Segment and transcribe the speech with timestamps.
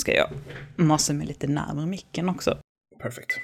[0.00, 0.28] ska jag
[0.76, 2.58] massa mig lite närmare micken också.
[3.02, 3.40] Perfekt.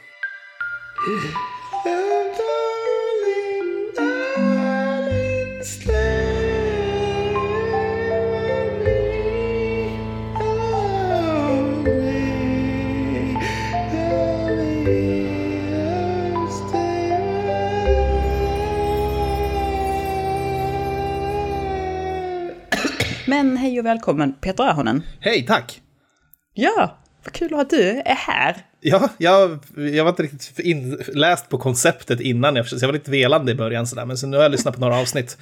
[23.27, 25.02] Men hej och välkommen Peter Ahonen.
[25.20, 25.85] Hej, tack!
[26.59, 28.56] Ja, vad kul att du är här.
[28.80, 33.52] Ja, jag, jag var inte riktigt inläst på konceptet innan, jag, jag var lite velande
[33.52, 35.38] i början sådär, men så nu har jag lyssnat på några avsnitt,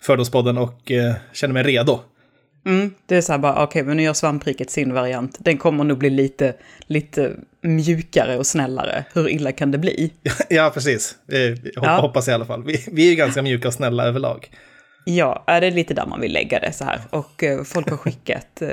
[0.00, 2.00] Fördomspodden, och eh, känner mig redo.
[2.66, 5.36] Mm, det är så här bara, okej, okay, men nu gör svampriket sin variant.
[5.38, 6.54] Den kommer nog bli lite,
[6.86, 9.04] lite mjukare och snällare.
[9.14, 10.12] Hur illa kan det bli?
[10.50, 11.16] ja, precis.
[11.26, 12.00] Jag ja.
[12.00, 12.64] hoppas i alla fall.
[12.64, 14.50] Vi, vi är ganska mjuka och snälla överlag.
[15.04, 17.00] Ja, det är lite där man vill lägga det så här.
[17.10, 18.68] Och eh, folk har skickat eh,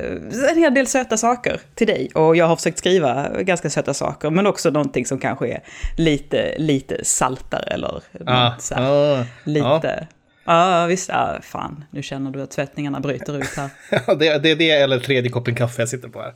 [0.51, 2.09] en hel del söta saker till dig.
[2.13, 5.63] Och jag har försökt skriva ganska söta saker, men också någonting som kanske är
[5.97, 10.07] lite, lite saltare eller ah, så här, ah, lite...
[10.45, 11.09] Ja, ah, visst.
[11.09, 13.69] Ah, fan, nu känner du att svettningarna bryter ut här.
[14.07, 16.33] Ja, det, det är det eller tredje koppen kaffe jag sitter på här.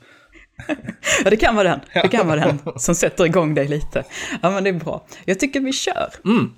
[1.24, 1.80] ja, det kan vara den.
[1.94, 4.04] Det kan vara den som sätter igång dig lite.
[4.42, 5.06] Ja, men det är bra.
[5.26, 6.10] Jag tycker vi kör.
[6.26, 6.52] Mm.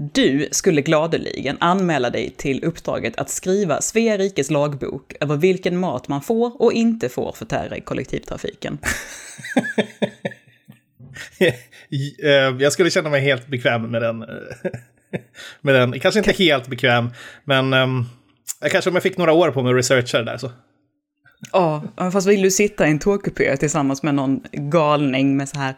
[0.00, 6.08] Du skulle gladeligen anmäla dig till uppdraget att skriva Svea rikes lagbok över vilken mat
[6.08, 8.78] man får och inte får förtära i kollektivtrafiken.
[12.22, 14.18] Eh, jag skulle känna mig helt bekväm med den.
[15.60, 16.00] med den.
[16.00, 17.10] Kanske inte helt bekväm,
[17.44, 18.06] men um,
[18.70, 20.50] kanske om jag fick några år på mig att researcha det där så.
[21.52, 21.82] Ja,
[22.12, 25.74] fast vill du sitta i en tågkupé tillsammans med någon galning med så här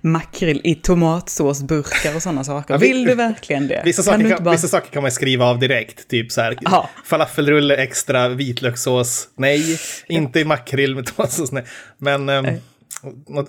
[0.00, 2.74] makrill i tomatsåsburkar och sådana saker.
[2.74, 3.82] Ja, Vill du verkligen det?
[3.84, 4.52] Vissa saker kan, bara...
[4.54, 6.90] vissa saker kan man skriva av direkt, typ så här, Aha.
[7.04, 11.64] falafelrulle extra vitlökssås, nej, inte i makrill med tomatsås, nej.
[11.98, 12.46] Men um,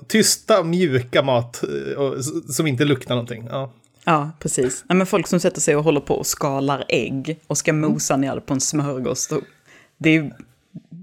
[0.08, 1.64] tysta, mjuka mat
[1.98, 3.48] uh, som inte luktar någonting.
[3.52, 3.74] Ja.
[4.04, 4.86] Ja, precis.
[4.88, 8.18] Ja, men folk som sätter sig och håller på och skalar ägg och ska mosa
[8.18, 9.30] ner det på en smörgås.
[9.98, 10.32] Det är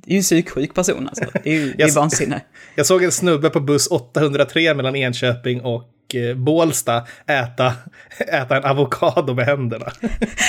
[0.05, 1.25] det är ju en psyksjuk person alltså.
[1.45, 2.41] Det är ju det är vansinne.
[2.75, 5.94] Jag såg en snubbe på buss 803 mellan Enköping och
[6.37, 7.73] Bålsta äta,
[8.19, 9.87] äta en avokado med händerna.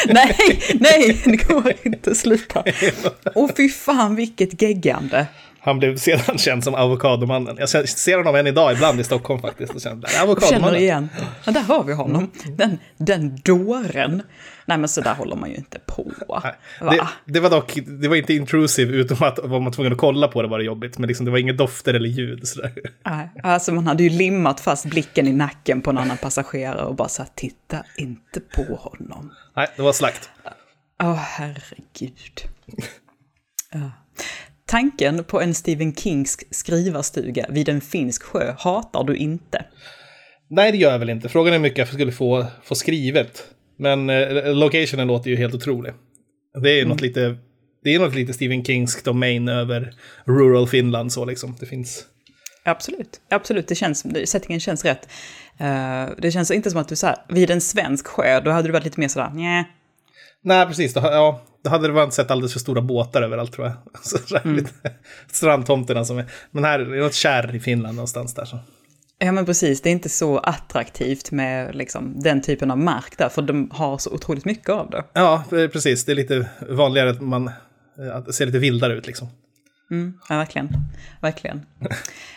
[0.08, 2.16] nej, nej, det går inte.
[2.16, 2.64] Sluta.
[3.36, 5.28] Åh fy fan vilket geggande.
[5.66, 7.58] Han blev sedan känd som avokadomannen.
[7.60, 9.76] Jag ser honom än idag ibland i Stockholm faktiskt.
[9.76, 10.64] Och känner, avokadomannen.
[10.64, 11.10] Känner igen.
[11.46, 12.32] Ja, där har vi honom.
[12.58, 14.22] Den, den dåren.
[14.66, 16.12] Nej men så där håller man ju inte på.
[16.80, 20.28] Det, det, var dock, det var inte intrusive utom att var man tvungen att kolla
[20.28, 20.98] på det var det jobbigt.
[20.98, 22.48] Men liksom, det var inga dofter eller ljud.
[22.48, 22.72] Sådär.
[23.06, 26.96] Nej, alltså man hade ju limmat fast blicken i nacken på en annan passagerare och
[26.96, 29.34] bara så här, titta inte på honom.
[29.56, 30.30] Nej, det var slakt.
[31.04, 32.42] Åh oh, herregud.
[33.72, 33.92] Ja.
[34.66, 39.66] Tanken på en Stephen Kings skrivarstuga vid en finsk sjö hatar du inte?
[40.50, 41.30] Nej, det gör jag väl inte.
[41.30, 43.44] Frågan är hur mycket jag skulle få, få skrivet.
[43.78, 45.94] Men eh, locationen låter ju helt otrolig.
[46.62, 46.90] Det är mm.
[46.90, 47.38] något lite,
[47.84, 49.94] det är något lite Stephen Kings domain över
[50.26, 51.56] rural Finland så liksom.
[51.60, 52.06] Det finns...
[52.66, 53.68] Absolut, absolut.
[53.68, 55.10] Det känns, settingen känns rätt.
[55.62, 58.72] Uh, det känns inte som att du så vid en svensk sjö, då hade du
[58.72, 59.72] varit lite mer sådär, nej.
[60.42, 60.94] Nej, precis.
[60.94, 63.76] Då, ja, då hade varit sett alldeles för stora båtar överallt tror jag.
[64.04, 64.66] Så, mm.
[65.32, 66.26] Strandtomterna som är...
[66.52, 68.46] Men här är något kärr i Finland någonstans där.
[68.46, 68.60] Så.
[69.20, 73.30] Ja men precis, det är inte så attraktivt med liksom, den typen av mark där,
[73.30, 75.04] för de har så otroligt mycket av det.
[75.14, 76.06] Ja, precis.
[76.06, 77.52] Det är lite vanligare att man
[78.14, 79.28] att ser lite vildare ut liksom.
[79.92, 80.70] Mm, ja, verkligen.
[81.22, 81.66] Verkligen.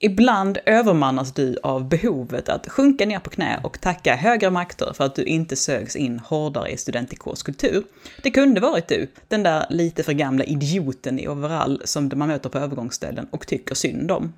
[0.00, 5.04] Ibland övermannas du av behovet att sjunka ner på knä och tacka högre makter för
[5.04, 7.84] att du inte sögs in hårdare i studentikårskultur.
[8.22, 12.48] Det kunde varit du, den där lite för gamla idioten i overall som man möter
[12.48, 14.32] på övergångsställen och tycker synd om.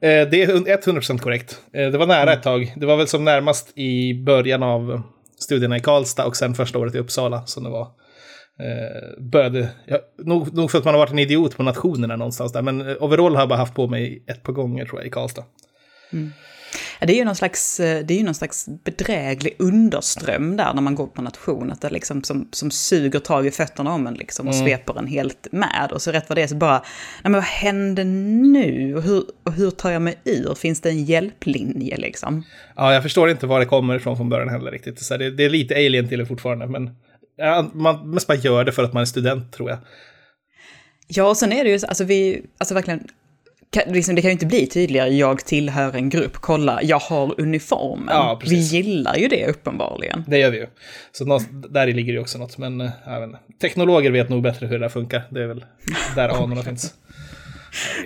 [0.00, 1.60] Eh, det är 100% korrekt.
[1.72, 2.72] Eh, det var nära ett tag.
[2.76, 5.02] Det var väl som närmast i början av
[5.38, 7.88] studierna i Karlstad och sen första året i Uppsala som det var.
[8.60, 12.52] Eh, började, ja, nog, nog för att man har varit en idiot på nationerna någonstans
[12.52, 15.10] där, men overall har jag bara haft på mig ett par gånger tror jag i
[15.10, 15.44] Karlstad.
[16.12, 16.32] Mm.
[17.00, 20.82] Det är ju någon slags, eh, det är ju någon slags bedräglig underström där när
[20.82, 24.14] man går på nation, att det liksom som, som suger tag i fötterna om en
[24.14, 24.66] liksom och mm.
[24.66, 25.90] sveper en helt med.
[25.92, 26.82] Och så rätt vad det är så bara, nej
[27.22, 28.94] men vad händer nu?
[28.96, 30.54] Och hur, och hur tar jag mig ur?
[30.54, 32.44] Finns det en hjälplinje liksom?
[32.76, 35.02] Ja, jag förstår inte var det kommer ifrån från början heller riktigt.
[35.02, 36.90] Så det, det är lite alien till det fortfarande, men ja,
[37.72, 39.78] man mest bara gör det för att man är student tror jag.
[41.08, 43.08] Ja, och sen är det ju, alltså vi, alltså verkligen,
[43.86, 48.08] liksom, det kan ju inte bli tydligare, jag tillhör en grupp, kolla, jag har uniformen.
[48.08, 50.24] Ja, vi gillar ju det uppenbarligen.
[50.26, 50.66] Det gör vi ju.
[51.12, 51.40] Så
[51.70, 52.90] där ligger det också något, men äh,
[53.60, 55.22] teknologer vet nog bättre hur det funkar.
[55.30, 55.64] Det är väl
[56.14, 56.94] där anorna finns.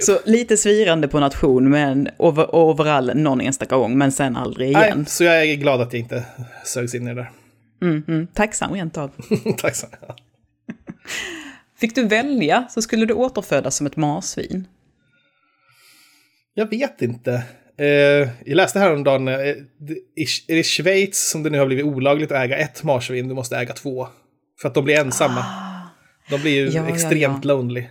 [0.00, 4.93] Så lite svirande på nation, men over, overall någon enstaka gång, men sen aldrig igen.
[4.97, 6.25] Nej, så jag är glad att jag inte
[6.65, 7.31] sögs in i det där.
[7.82, 9.11] Mm, mm, tacksam rent av.
[9.59, 10.17] Tack så mycket.
[11.81, 14.67] Fick du välja så skulle du återfödas som ett marsvin.
[16.55, 17.43] Jag vet inte.
[17.79, 19.56] Eh, jag läste häromdagen, eh, i,
[20.49, 23.35] är det i Schweiz som det nu har blivit olagligt att äga ett marsvin, du
[23.35, 24.09] måste äga två.
[24.61, 25.44] För att de blir ensamma.
[26.31, 27.49] De blir ju Ja, ja, extremt ja.
[27.55, 27.87] lonely.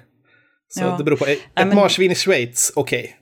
[0.70, 0.96] Så Ja.
[0.98, 1.26] det beror på.
[1.26, 3.16] Ett men- marsvin i Schweiz, okej.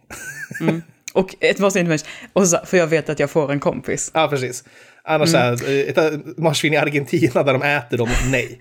[1.14, 1.98] Och ett marsvin
[2.34, 4.12] och så, för jag vet att jag får en kompis.
[4.14, 4.64] Ja, precis.
[5.08, 5.58] Annars Mm.
[5.58, 8.60] så här, ett eh, marsvin i Argentina där de äter dem, nej.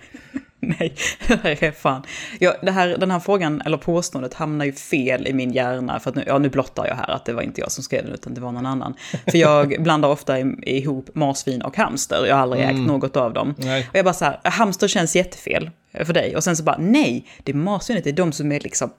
[0.59, 2.03] Nej, fan.
[2.39, 5.99] Ja, det här, den här frågan, eller påståendet, hamnar ju fel i min hjärna.
[5.99, 8.03] För att nu, ja, nu blottar jag här att det var inte jag som skrev
[8.05, 8.93] den, utan det var någon annan.
[9.31, 12.25] För jag blandar ofta ihop marsvin och hamster.
[12.27, 13.55] Jag har aldrig ägt något av dem.
[13.57, 13.87] Nej.
[13.89, 15.69] Och jag bara så här, hamster känns jättefel
[16.05, 16.35] för dig.
[16.35, 18.89] Och sen så bara, nej, det är marsvinet, det är de som är liksom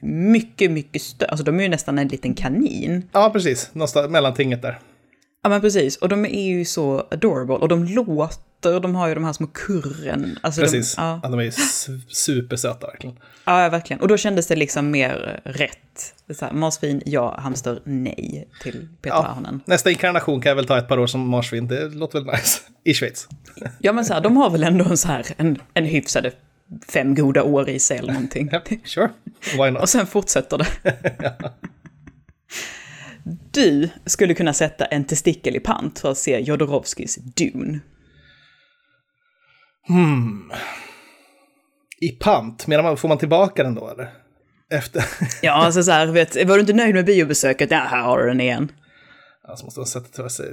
[0.00, 1.28] mycket, mycket större.
[1.30, 3.08] Alltså de är ju nästan en liten kanin.
[3.12, 3.70] Ja, precis.
[3.72, 4.78] Någonstans mellantinget där.
[5.46, 7.54] Ja men precis, och de är ju så adorable.
[7.54, 10.38] Och de låter, de har ju de här små kurren.
[10.42, 10.94] Alltså Precis.
[10.96, 11.20] De, ja.
[11.22, 13.16] Ja, de är ju su- supersöta verkligen.
[13.44, 14.00] Ja, verkligen.
[14.00, 16.14] Och då kändes det liksom mer rätt.
[16.38, 17.40] Så här, marsvin, ja.
[17.40, 18.48] Hamster, nej.
[18.62, 19.26] Till Peter Ja.
[19.26, 19.60] Ahonen.
[19.64, 21.68] Nästa inkarnation kan jag väl ta ett par år som marsvin.
[21.68, 22.60] Det låter väl nice.
[22.84, 23.28] I Schweiz.
[23.78, 26.32] Ja, men så här, de har väl ändå en, så här, en, en hyfsade
[26.88, 28.48] fem goda år i sig eller någonting.
[28.52, 29.08] Ja, sure.
[29.52, 29.82] Why not?
[29.82, 30.66] Och sen fortsätter det.
[33.52, 37.80] Du skulle kunna sätta en testikel i pant för att se Jodorowskis Dune.
[42.00, 44.08] I pant, menar man, får man tillbaka den då eller?
[44.70, 45.04] Efter?
[45.42, 47.70] Ja, alltså så här, vet, var du inte nöjd med biobesöket?
[47.70, 48.72] Ja, här har du den igen.
[49.48, 50.46] Ja, så måste man sätta till sig.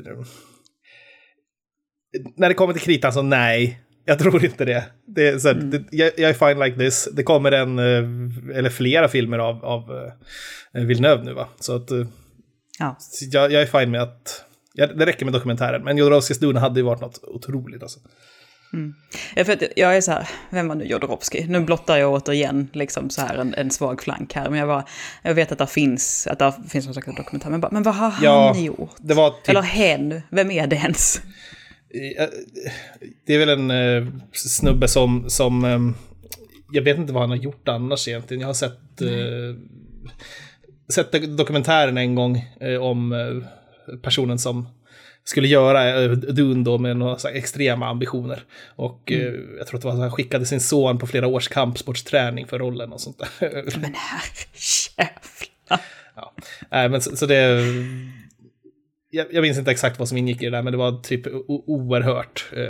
[2.38, 3.80] När det kommer till kritan så nej.
[4.06, 4.86] Jag tror inte det.
[5.08, 7.10] det, är så här, det jag, jag är fine like this.
[7.14, 9.82] Det kommer en, eh, eller flera filmer av, av
[10.74, 11.48] eh, Villeneuve nu va?
[11.60, 12.06] Så att eh,
[12.80, 12.98] Ja.
[13.32, 14.44] jag, jag är fine med att,
[14.74, 15.84] ja, det räcker med dokumentären.
[15.84, 18.00] Men Jodorowskis Dune hade ju varit något otroligt alltså.
[19.36, 21.46] Ja, för jag är så här, vem var nu Jodorowsky?
[21.48, 24.86] Nu blottar jag återigen liksom så här en, en svag flank här, men jag, bara,
[25.22, 27.96] jag vet att det finns, att det finns någon slags dokumentär, men, bara, men vad
[27.96, 28.96] har han Ja, gjort?
[29.00, 29.50] det var typ...
[29.50, 31.18] Eller hen, vem är det ens?
[32.18, 32.28] Eh,
[33.26, 35.80] Det är väl en eh, snubbe som, som eh,
[36.72, 38.42] jag vet inte vad han har gjort annars egentligen.
[38.42, 39.08] Jag har sett, eh,
[40.90, 44.68] sett dokumentären en gång eh, om eh, personen som
[45.26, 48.44] skulle göra eh, Dune då med några extrema ambitioner.
[48.76, 51.48] Och eh, jag tror att det var så han skickade sin son på flera års
[51.48, 53.52] kampsportsträning för rollen och sånt där.
[53.80, 55.82] Men herrejävlar.
[56.16, 56.34] ja.
[56.72, 57.66] Nej, men så, så det...
[59.10, 61.28] Jag, jag minns inte exakt vad som ingick i det där, men det var typ
[61.28, 62.64] o- oerhört eh,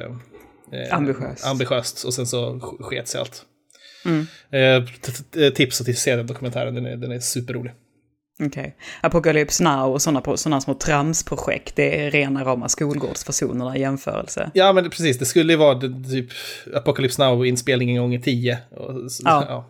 [0.79, 1.45] eh, Ambitiöst.
[1.45, 2.03] ambitiöst.
[2.03, 3.45] Och sen så sk- sket sig allt.
[4.05, 4.27] Mm.
[4.51, 7.71] Eh, t- t- tips att se den dokumentären, den är, den är superrolig.
[8.41, 8.75] Okej.
[9.01, 14.51] Apocalypse Now och sådana såna små tramsprojekt, det är rena rama skolgårdsfasonerna i jämförelse.
[14.53, 16.29] Ja, men precis, det skulle ju vara det, typ
[16.75, 18.57] Apocalypse Now-inspelningen gånger tio.
[18.71, 19.45] Och, så- Ja.
[19.47, 19.65] ja.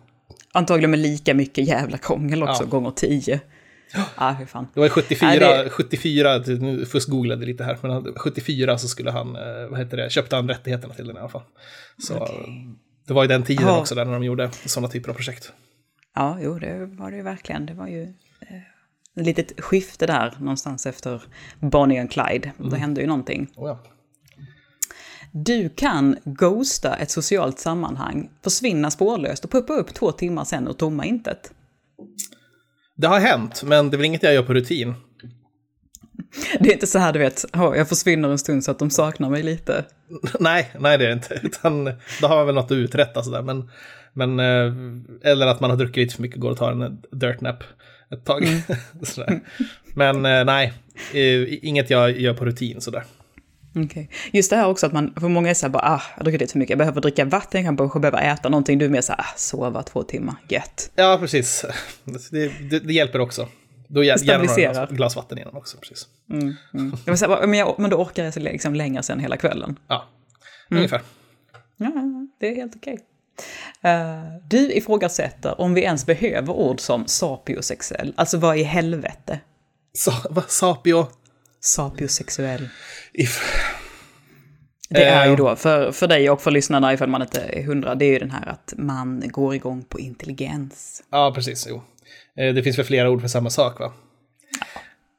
[0.52, 2.68] Antagligen med lika mycket jävla krångel också, Ja.
[2.68, 3.40] gånger tio.
[4.18, 4.66] Ja, hur fan.
[4.74, 8.88] Det var ju 74, Nej, det- 74, nu fuskgooglade lite här, men han- 74 så
[8.88, 11.42] skulle han, eh, vad heter det, köpte han rättigheterna till den i alla fall.
[11.98, 12.28] Så
[13.06, 13.80] det var ju den tiden Ja.
[13.80, 15.52] också där när de gjorde sådana typer av projekt.
[16.14, 17.66] Ja, jo, det var det ju verkligen.
[17.66, 18.14] Det var ju
[19.20, 21.22] ett litet skifte där någonstans efter
[21.60, 22.52] Bonnie och Clyde.
[22.70, 23.50] Det hände ju någonting.
[23.56, 23.78] Oh, ja.
[25.32, 30.72] Du kan ghosta ett socialt sammanhang, försvinna spårlöst och puppa upp två timmar sen ur
[30.72, 31.52] tomma intet.
[32.96, 34.94] Det har hänt, men det är väl inget jag gör på rutin.
[36.60, 38.90] Det är inte så här, du vet, "Åh, jag försvinner en stund så att de
[38.90, 39.84] saknar mig lite.
[40.40, 41.40] nej, nej det är det inte.
[41.42, 41.84] Utan
[42.20, 43.42] då har man väl något att uträtta sådär.
[43.42, 43.70] Men,
[44.12, 44.72] men, eh,
[45.30, 47.64] eller att man har druckit lite för mycket och går och tar en dirt nap
[48.10, 48.46] ett tag.
[49.02, 49.40] sådär.
[49.94, 50.72] Men eh, nej,
[51.14, 53.04] eh, inget jag gör på rutin sådär.
[53.76, 54.10] Okej.
[54.32, 56.40] Just det här också att man, för många är så här bara, ah, jag druckit
[56.40, 58.78] lite för mycket, jag behöver dricka vatten, jag kanske behöver äta någonting.
[58.78, 60.90] Du är mer så här, ah, sova två timmar, gött.
[60.94, 61.64] Ja, precis.
[62.30, 63.48] Det, det, det hjälper också.
[63.88, 65.78] Då gär- gärna några glas, vatten innan också.
[65.78, 66.06] Precis.
[66.30, 66.96] Mm, mm.
[67.04, 69.76] Jag säga, men, jag, men då orkar jag liksom längre sen hela kvällen.
[69.88, 70.08] Ja,
[70.70, 71.00] ungefär.
[71.76, 71.92] Ja,
[72.40, 72.94] det är helt okej.
[72.94, 72.98] Eh,
[74.48, 78.14] du ifrågasätter om vi ens behöver ord som sapiosexuell.
[78.16, 79.40] Alltså vad i helvete?
[79.92, 81.06] Sa, vad, sapio?
[81.60, 82.68] Sapiosexuell.
[83.12, 83.42] If,
[84.88, 85.36] Det är ju Eh.
[85.36, 88.18] då, för, för dig och för lyssnarna ifall man inte är hundra, det är ju
[88.18, 91.02] den här att man går igång på intelligens.
[91.10, 91.66] ja, precis.
[91.70, 91.82] Jo.
[92.38, 93.92] Eh, Det finns väl flera ord för samma sak, va?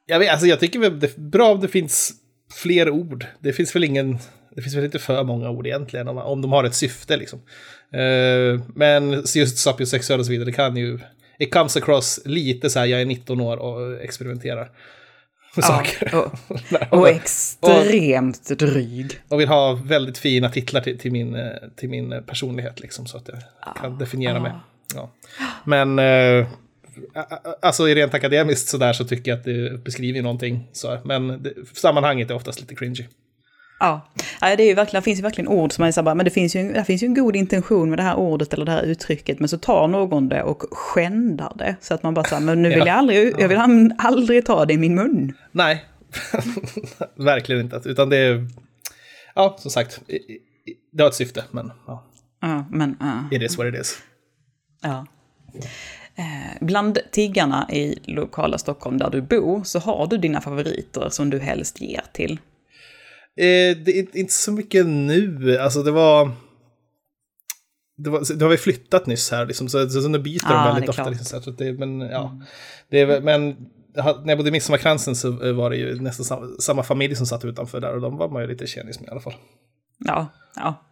[0.05, 2.13] Jag, vet, alltså, jag tycker väl det är bra om det finns
[2.53, 3.25] fler ord.
[3.39, 4.19] Det finns väl ingen...
[4.55, 7.39] Det finns väl inte för många ord egentligen, om, om de har ett syfte liksom.
[7.91, 10.99] Eh, Men just sapiosexuell och så vidare, det kan ju
[11.39, 14.71] it comes across lite så här, jag är 19 år och experimenterar
[15.55, 16.15] med saker.
[16.15, 16.33] och,
[16.99, 19.19] och extremt och, dryg.
[19.27, 23.17] Och vill ha väldigt fina titlar till, till, min, eh, till min personlighet, liksom, så
[23.17, 24.41] att jag ah, kan definiera ah.
[24.41, 24.51] mig.
[24.95, 25.11] Ja.
[25.65, 26.47] Men eh,
[27.61, 30.67] alltså rent akademiskt sådär så tycker jag att det beskriver någonting.
[30.71, 33.03] Så, men det, sammanhanget är oftast lite cringy.
[33.79, 34.01] Ja,
[34.41, 36.55] det, är ju verkligen, det finns ju verkligen ord som man säger, men det finns,
[36.55, 39.39] ju, det finns ju en god intention med det här ordet eller det här uttrycket,
[39.39, 41.75] men så tar någon det och skändar det.
[41.81, 42.87] Så att man bara säger, men nu vill ja.
[42.87, 45.33] jag aldrig, jag vill aldrig ta det i min mun.
[45.51, 45.85] Nej,
[47.15, 47.81] verkligen inte.
[47.85, 48.47] Utan det är,
[49.35, 50.01] ja, som sagt,
[50.91, 52.03] det har ett syfte, men ja.
[52.41, 52.97] Ja, men...
[53.01, 53.33] Uh.
[53.37, 53.97] It is what it is.
[54.81, 55.05] Ja.
[56.15, 61.29] Eh, bland tiggarna i lokala Stockholm där du bor så har du dina favoriter som
[61.29, 62.39] du helst ger till.
[63.37, 66.31] Eh, det är inte så mycket nu, alltså det var...
[67.97, 70.65] Det, var, det har vi flyttat nyss här, liksom, så, så, så nu byter ah,
[70.65, 71.09] de väldigt ofta.
[71.09, 72.43] Liksom, så det, men, ja, mm.
[72.89, 73.55] det är, men
[73.95, 77.45] när jag bodde i Midsommarkransen så var det ju nästan samma, samma, familj som satt
[77.45, 79.33] utanför där och de var man ju lite tjenis med i alla fall.
[79.97, 80.85] Ja, ja.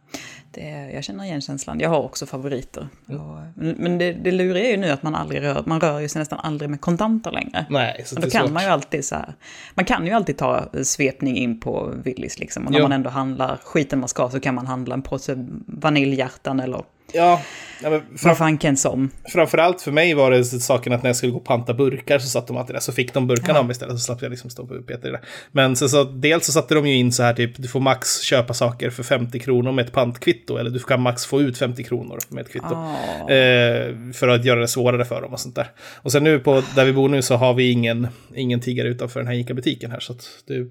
[0.53, 1.79] Det, jag känner igen känslan.
[1.79, 2.87] Jag har också favoriter.
[3.09, 3.21] Mm.
[3.21, 6.09] Och, men det, det luriga är ju nu att man aldrig rör, man rör ju
[6.09, 7.65] sig nästan aldrig med kontanter längre.
[7.69, 8.51] Nej, så då kan svårt.
[8.51, 9.33] man ju alltid så här,
[9.73, 12.65] man kan ju alltid ta svepning in på Willys liksom.
[12.65, 12.85] Och när jo.
[12.85, 16.83] man ändå handlar skiten man ska så kan man handla en påse vaniljhjärtan eller
[17.13, 17.41] Ja,
[17.83, 19.11] ja men fram, Vad fanken som.
[19.33, 22.27] Framförallt för mig var det saken att när jag skulle gå och panta burkar så
[22.27, 22.79] satt de alltid där.
[22.79, 23.59] Så fick de burkarna ja.
[23.59, 25.21] av mig istället så slapp jag liksom stå och peta i det.
[25.51, 28.21] Men så, så, dels så satte de ju in så här typ, du får max
[28.21, 30.57] köpa saker för 50 kronor med ett pantkvitto.
[30.57, 32.73] Eller du kan max få ut 50 kronor med ett kvitto.
[32.73, 33.31] Oh.
[33.31, 35.71] Eh, för att göra det svårare för dem och sånt där.
[35.95, 39.19] Och sen nu på där vi bor nu så har vi ingen, ingen tiggare utanför
[39.19, 39.99] den här ICA-butiken här.
[39.99, 40.61] Så att du,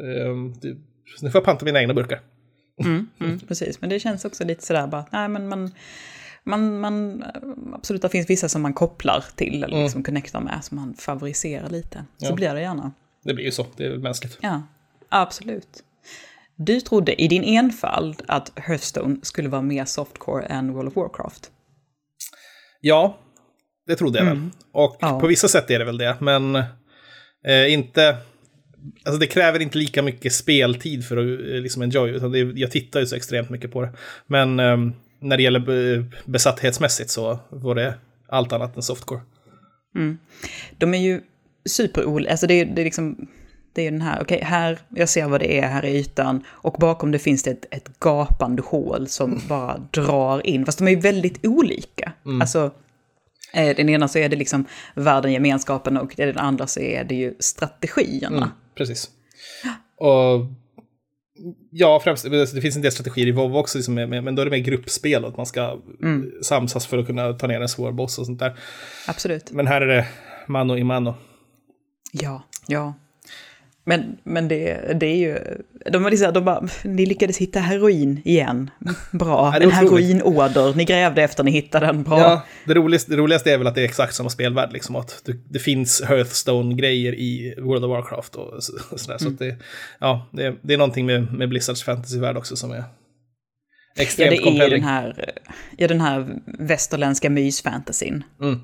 [0.00, 0.76] eh, du,
[1.22, 2.20] nu får jag panta mina egna burkar.
[2.78, 5.70] Mm, mm, precis, men det känns också lite sådär bara, nej men man,
[6.44, 7.24] man, man,
[7.74, 9.82] absolut det finns vissa som man kopplar till eller mm.
[9.82, 12.04] liksom connectar med, som man favoriserar lite.
[12.16, 12.34] Så ja.
[12.34, 12.92] blir det gärna.
[13.24, 14.38] Det blir ju så, det är mänskligt.
[14.40, 14.62] Ja,
[15.08, 15.84] absolut.
[16.56, 21.50] Du trodde i din enfald att Hearthstone skulle vara mer softcore än World of Warcraft.
[22.80, 23.18] Ja,
[23.86, 24.40] det trodde jag mm.
[24.40, 24.50] väl.
[24.72, 25.20] Och ja.
[25.20, 26.54] på vissa sätt är det väl det, men
[27.44, 28.16] eh, inte
[29.04, 32.70] Alltså det kräver inte lika mycket speltid för att eh, liksom enjoy, utan det, jag
[32.70, 33.92] tittar ju så extremt mycket på det.
[34.26, 37.94] Men um, när det gäller besatthetsmässigt så var det
[38.28, 39.20] allt annat än softcore.
[39.94, 40.18] Mm.
[40.78, 41.20] De är ju
[41.64, 43.28] super alltså det, det är liksom,
[43.72, 46.44] det är den här, okej, okay, här, jag ser vad det är, här är ytan,
[46.48, 49.42] och bakom det finns det ett, ett gapande hål som mm.
[49.48, 52.12] bara drar in, fast de är ju väldigt olika.
[52.24, 52.40] Mm.
[52.40, 52.70] Alltså,
[53.52, 54.64] eh, den ena så är det liksom
[54.94, 58.36] världen, gemenskapen och den andra så är det ju strategierna.
[58.36, 59.10] Mm precis.
[59.96, 60.46] Och
[61.70, 64.50] ja, främst, det finns en del strategier i WoW också, liksom, men då är det
[64.50, 66.32] mer gruppspel, att man ska mm.
[66.42, 68.58] samsas för att kunna ta ner en svår boss och sånt där.
[69.06, 69.50] Absolut.
[69.50, 70.06] Men här är det
[70.46, 71.14] mano i mano.
[72.12, 72.94] Ja, ja.
[73.84, 75.38] Men, men det, det är ju,
[75.92, 78.70] de, var liksom, de bara, ni lyckades hitta heroin igen.
[79.10, 82.18] Bra, ja, en heroinåder, ni grävde efter ni hittade den, bra.
[82.18, 85.22] Ja, det roligaste, det roligaste är väl att det är exakt samma spelvärld, liksom att
[85.24, 89.18] det, det finns Hearthstone-grejer i World of Warcraft och, så, sådär.
[89.20, 89.36] Mm.
[89.36, 89.56] Så det,
[89.98, 92.84] ja, det, det är någonting med, med Blizzards fantasyvärld också som är
[93.98, 95.32] extremt Ja, det är den här,
[95.76, 98.24] ja, den här västerländska mysfantasyn.
[98.42, 98.60] Mm.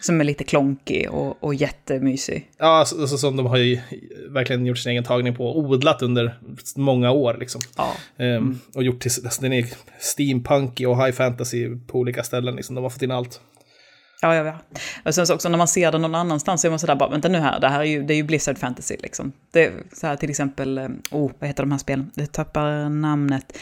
[0.00, 2.50] Som är lite klonkig och, och jättemysig.
[2.58, 3.80] Ja, alltså, alltså, som de har ju
[4.28, 5.46] verkligen gjort sin egen tagning på.
[5.46, 6.38] och Odlat under
[6.76, 7.60] många år liksom.
[7.76, 7.92] Ja.
[8.16, 9.66] Um, och gjort till, alltså, den är
[9.98, 12.74] steampunkig och high fantasy på olika ställen liksom.
[12.74, 13.40] De har fått in allt.
[14.22, 14.58] Ja, ja, ja.
[15.04, 17.10] Och sen så också när man ser den någon annanstans så är man sådär bara,
[17.10, 19.32] vänta nu här, det här är ju, det är ju Blizzard Fantasy liksom.
[19.50, 22.10] Det är så här till exempel, eh, oh, vad heter de här spelen?
[22.14, 23.58] Det tappar namnet.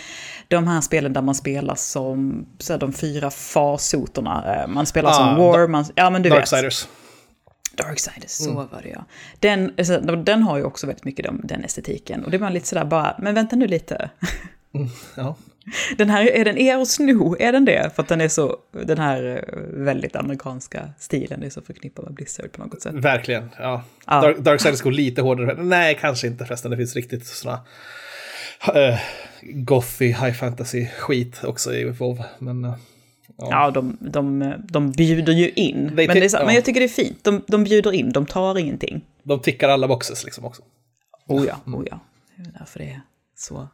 [0.49, 4.62] De här spelen där man spelar som, så här, de fyra farsoterna.
[4.62, 6.84] Eh, man spelar ah, som War, man, ja men du Darksiders.
[6.84, 6.90] vet.
[7.76, 8.56] Darksiders, så mm.
[8.56, 9.04] var det ja.
[9.38, 12.25] Den, alltså, den har ju också väldigt mycket den, den estetiken.
[12.25, 14.11] Och det var lite sådär bara, men vänta nu lite.
[14.75, 15.37] Mm, ja.
[15.97, 17.37] Den här, är den er att sno?
[17.38, 17.90] Är den det?
[17.94, 22.14] För att den är så, den här eh, väldigt amerikanska stilen är så förknippad med
[22.14, 22.94] Blizzard på något sätt.
[22.94, 23.85] Verkligen, ja.
[24.06, 24.21] ja.
[24.21, 25.62] Dark, Darksiders går lite hårdare.
[25.62, 26.71] Nej, kanske inte förresten.
[26.71, 27.61] Det finns riktigt sådana
[28.68, 28.99] uh,
[29.42, 32.23] gothy, high fantasy-skit också i WoW.
[32.38, 32.75] Men, uh,
[33.37, 35.90] ja, ja de, de, de bjuder ju in.
[35.94, 36.47] Men, det är så, ja.
[36.47, 37.25] men jag tycker det är fint.
[37.25, 39.04] De, de bjuder in, de tar ingenting.
[39.23, 40.62] De tickar alla boxes liksom också.
[41.26, 42.00] Oh ja, oh ja.
[42.37, 43.00] Det är därför det är
[43.37, 43.68] så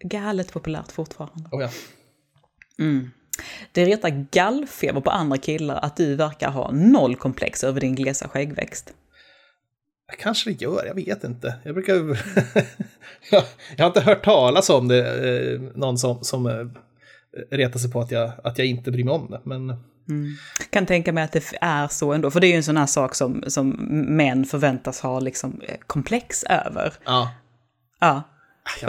[0.00, 1.48] galet populärt fortfarande.
[1.52, 1.70] Oh ja.
[2.78, 3.10] Mm.
[3.72, 8.28] Det retar gallfeber på andra killar att du verkar ha noll komplex över din glesa
[8.28, 8.94] skäggväxt.
[10.18, 11.54] Kanske det gör, jag vet inte.
[11.64, 11.94] Jag brukar...
[13.30, 13.44] jag
[13.78, 16.66] har inte hört talas om det, eh, någon som, som eh,
[17.50, 19.40] retar sig på att jag, att jag inte bryr mig om det.
[19.44, 19.76] Men
[20.10, 20.36] Mm.
[20.70, 22.86] Kan tänka mig att det är så ändå, för det är ju en sån här
[22.86, 23.70] sak som, som
[24.16, 26.92] män förväntas ha liksom eh, komplex över.
[27.04, 27.30] Ja.
[28.00, 28.22] Ja.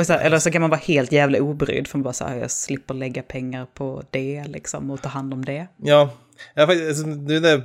[0.06, 2.52] Så eller så kan man vara helt jävla obrydd, för man bara så här, jag
[2.52, 5.68] slipper lägga pengar på det liksom och ta hand om det.
[5.78, 6.10] Ja,
[6.54, 7.62] jag, faktiskt, alltså, nu när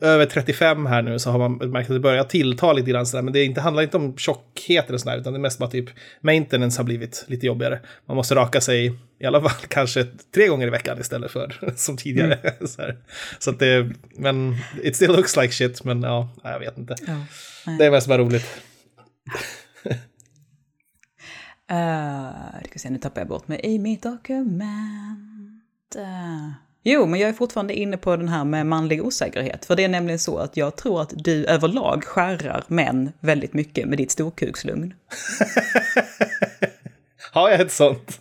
[0.00, 3.22] över 35 här nu så har man märkt att det börjar tillta lite grann sådär,
[3.22, 5.90] men det inte, handlar inte om tjockhet eller sådär, utan det är mest bara typ
[6.20, 7.80] maintenance har blivit lite jobbigare.
[8.06, 11.96] Man måste raka sig i alla fall kanske tre gånger i veckan istället för som
[11.96, 12.34] tidigare.
[12.34, 12.54] Mm.
[12.66, 12.82] så,
[13.38, 16.94] så, att det, men it still looks like shit, men ja, jag vet inte.
[17.06, 17.16] Ja,
[17.78, 18.46] det är mest bara roligt.
[21.72, 25.96] Uh, ska se, nu tappar jag bort mig i mitt dokument.
[25.96, 26.50] Uh.
[26.84, 29.64] Jo, men jag är fortfarande inne på den här med manlig osäkerhet.
[29.64, 33.88] För det är nämligen så att jag tror att du överlag skärrar män väldigt mycket
[33.88, 34.94] med ditt storkukslugn.
[37.32, 38.20] Har jag ett sånt?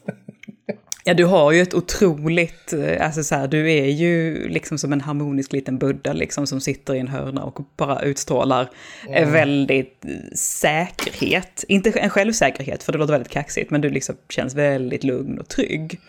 [1.03, 4.93] Ja, du har ju ett otroligt, eh, alltså så här, du är ju liksom som
[4.93, 8.69] en harmonisk liten Buddha liksom som sitter i en hörna och bara utstrålar
[9.07, 9.31] mm.
[9.31, 10.05] väldigt
[10.35, 11.63] säkerhet.
[11.67, 15.47] Inte en självsäkerhet, för det låter väldigt kaxigt, men du liksom känns väldigt lugn och
[15.47, 15.99] trygg.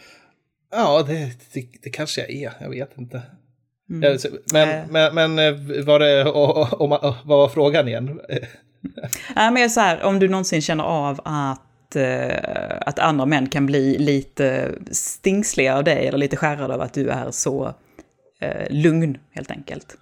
[0.73, 3.23] Ja, det, det, det kanske jag är, jag vet inte.
[3.91, 4.19] Mm.
[4.53, 4.85] Men, äh.
[4.91, 8.21] men, men eh, var det, och, och, och, vad var frågan igen?
[9.37, 13.67] Nej, men så här, om du någonsin känner av att Eh, att, andra män kan
[13.67, 17.75] bli lite stingsliga av dig eller lite skärrade av att du är så
[18.41, 19.97] eh, lugn helt enkelt.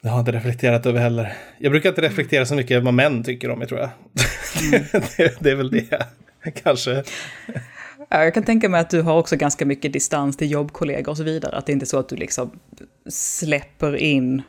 [0.00, 1.32] Jag har inte reflekterat över heller.
[1.58, 3.90] Jag brukar inte reflektera så mycket över vad män tycker om mig tror jag.
[4.72, 4.84] Mm.
[5.16, 6.00] det, det är väl det,
[6.62, 7.04] kanske.
[8.08, 11.22] Jag kan tänka mig att du har också ganska mycket distans till jobbkollegor och så
[11.22, 11.56] vidare.
[11.56, 12.60] Att det inte är så att du liksom
[13.08, 14.42] släpper in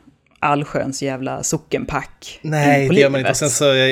[0.46, 2.40] allsköns jävla sockenpack.
[2.42, 3.32] Nej, det gör man inte.
[3.32, 3.88] Och sen så är,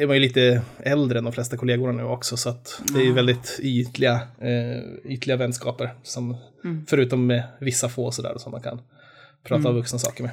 [0.00, 3.04] är, man ju lite äldre än de flesta kollegorna nu också, så att det är
[3.04, 5.94] ju väldigt ytliga, eh, ytliga vänskaper.
[6.02, 6.86] Som, mm.
[6.88, 8.80] Förutom med vissa få sådär som man kan
[9.42, 9.66] prata mm.
[9.66, 10.32] om vuxna saker med.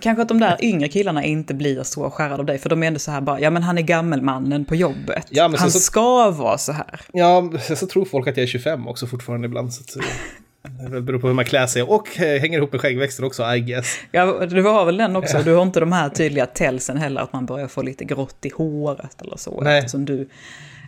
[0.00, 2.86] Kanske att de där yngre killarna inte blir så skärrade av dig, för de är
[2.86, 5.26] ändå så här bara, ja men han är gammelmannen på jobbet.
[5.30, 7.00] Ja, han så, ska vara så här.
[7.12, 9.72] Ja, så tror folk att jag är 25 också fortfarande ibland.
[9.72, 10.00] Så
[10.62, 13.60] det beror på hur man klär sig och eh, hänger ihop med skäggväxter också, I
[13.60, 13.98] guess.
[14.12, 15.42] Ja, du har väl den också.
[15.44, 18.50] Du har inte de här tydliga tälsen heller, att man börjar få lite grått i
[18.56, 19.60] håret eller så.
[19.60, 19.78] Nej.
[19.78, 20.28] Eftersom du,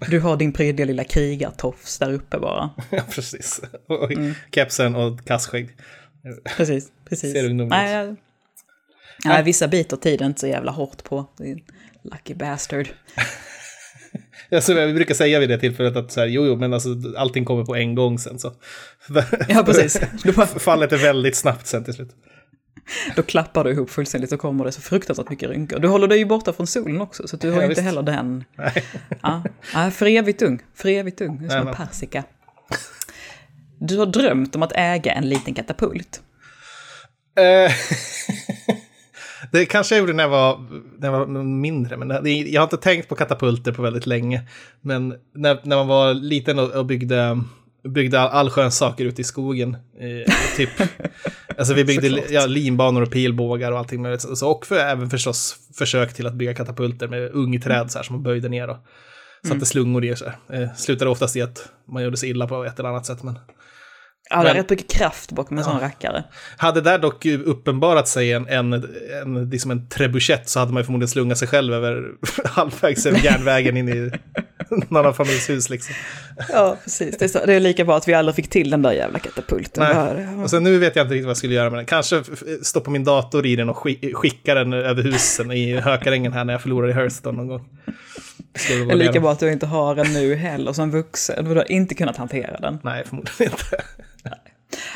[0.08, 2.70] du har din prydliga lilla krigartofs där uppe bara.
[2.90, 3.60] Ja, precis.
[3.88, 4.34] Och mm.
[4.54, 5.70] kepsen och kassskägg.
[6.56, 7.32] Precis, precis.
[7.32, 8.18] Ser ungdomlig ut.
[9.24, 11.26] Nej, vissa biter tiden inte så jävla hårt på.
[12.02, 12.88] Lucky bastard.
[14.50, 17.44] Alltså, vi brukar säga vid det tillfället att så här, jo, jo, men alltså, allting
[17.44, 18.52] kommer på en gång sen så.
[19.48, 20.00] Ja, precis.
[20.56, 22.10] Fallet är väldigt snabbt sen till slut.
[23.16, 25.78] Då klappar du ihop fullständigt och kommer det så fruktansvärt mycket rynkor.
[25.78, 28.44] Du håller dig ju borta från solen också, så du har ja, inte heller den.
[28.56, 28.84] Nej.
[29.22, 29.42] Ja,
[29.74, 30.62] ja för evigt ung.
[30.74, 31.38] För evigt ung.
[31.38, 32.24] Det är som en persika.
[33.78, 36.20] Du har drömt om att äga en liten katapult.
[39.50, 40.64] Det kanske jag gjorde när jag var,
[40.98, 42.10] när jag var mindre, men
[42.52, 44.42] jag har inte tänkt på katapulter på väldigt länge.
[44.80, 47.42] Men när, när man var liten och, och byggde,
[47.88, 50.70] byggde allsköns saker ute i skogen, eh, typ,
[51.58, 54.38] alltså vi byggde ja, linbanor och pilbågar och allting möjligt.
[54.38, 58.16] Så, och för, även förstås försök till att bygga katapulter med ungträd så här, som
[58.16, 58.78] man böjde ner och
[59.42, 59.64] satte mm.
[59.64, 60.16] slungor i.
[60.16, 60.62] Så här.
[60.62, 63.22] Eh, slutade oftast i att man gjorde sig illa på ett eller annat sätt.
[63.22, 63.38] Men...
[64.30, 65.70] Ja, det är rätt mycket kraft bakom en ja.
[65.70, 66.24] sån rackare.
[66.56, 68.72] Hade där dock uppenbarat sig en, en,
[69.22, 72.04] en, liksom en trebuchett så hade man förmodligen slungat sig själv över
[72.44, 74.10] halvvägs över järnvägen in i
[74.70, 75.94] någon annan familjs hus liksom.
[76.48, 77.18] Ja, precis.
[77.18, 79.18] Det är, så, det är lika bra att vi aldrig fick till den där jävla
[79.18, 79.84] katapulten.
[80.14, 80.42] Nej.
[80.44, 81.86] Och sen nu vet jag inte riktigt vad jag skulle göra med den.
[81.86, 82.22] Kanske
[82.62, 86.62] stoppa min dator i den och skicka den över husen i Hökarängen här när jag
[86.62, 87.68] förlorade i Hearthstone någon gång.
[88.68, 91.44] Det är lika bra att du inte har den nu heller som vuxen.
[91.44, 92.78] Du har inte kunnat hantera den.
[92.82, 93.84] Nej, förmodligen inte.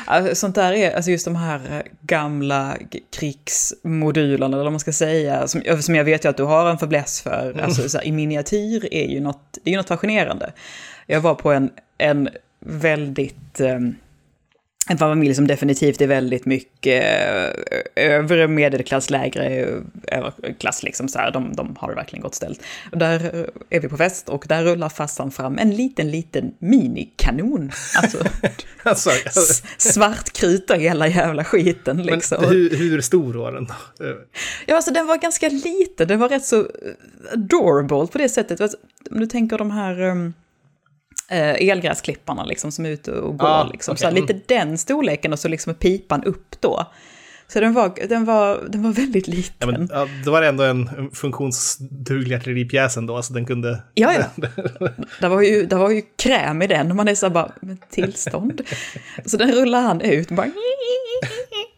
[0.05, 2.77] Alltså, sånt där är, alltså just de här eh, gamla
[3.11, 6.77] krigsmodulerna, eller vad man ska säga, som, som jag vet ju att du har en
[6.77, 7.65] fäbless för, mm.
[7.65, 10.51] alltså så här, i miniatyr är ju något, det är ju något fascinerande.
[11.05, 13.95] Jag var på en, en väldigt, um,
[14.89, 17.03] en familj som definitivt är väldigt mycket
[17.95, 19.65] eh, övre medelklass, lägre
[20.07, 22.63] överklass, liksom så här, de, de har det verkligen gott ställt.
[22.91, 27.71] Där är vi på fest och där rullar farsan fram en liten, liten minikanon.
[27.95, 28.17] Alltså,
[28.83, 29.09] alltså
[29.77, 32.37] svartkruta hela jävla skiten liksom.
[32.41, 34.05] Men hur, hur stor var den då?
[34.65, 36.67] Ja, alltså den var ganska liten, den var rätt så
[37.33, 38.61] adorable på det sättet.
[38.61, 38.77] Alltså,
[39.11, 40.01] om du tänker de här...
[40.01, 40.33] Um,
[41.31, 43.47] eh, elgräsklipparna liksom, som är ute och går.
[43.47, 43.93] Ah, liksom.
[43.93, 44.09] okay.
[44.09, 46.87] så lite den storleken och så liksom pipan upp då.
[47.49, 49.55] Så den var, den var, den var väldigt liten.
[49.59, 53.83] Ja, men, ja, det var ändå en funktionsduglig artilleripjäs ändå, så den kunde...
[53.93, 54.49] Ja, ja.
[55.21, 57.77] Det var ju, det var ju kräm i den och man är så bara, men
[57.89, 58.61] tillstånd.
[59.25, 60.47] Så den rullar han ut bara...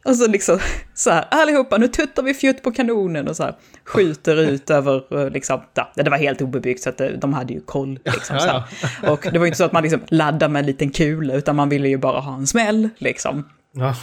[0.10, 0.60] Och så liksom
[0.94, 5.22] så här, allihopa, nu tuttar vi fjutt på kanonen och så här skjuter ut över,
[5.22, 8.00] eh, liksom, ja, det var helt obebyggt så att det, de hade ju koll.
[8.06, 8.64] Liksom, så här.
[9.12, 11.56] Och det var ju inte så att man liksom laddade med en liten kula, utan
[11.56, 13.50] man ville ju bara ha en smäll, liksom.
[13.72, 13.96] Ja.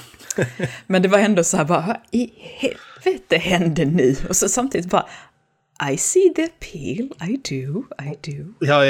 [0.87, 4.17] Men det var ändå så här bara, vad i helvete hände nu?
[4.29, 5.07] Och så samtidigt bara,
[5.93, 8.53] I see the appeal, I do, I do.
[8.61, 8.81] Ja,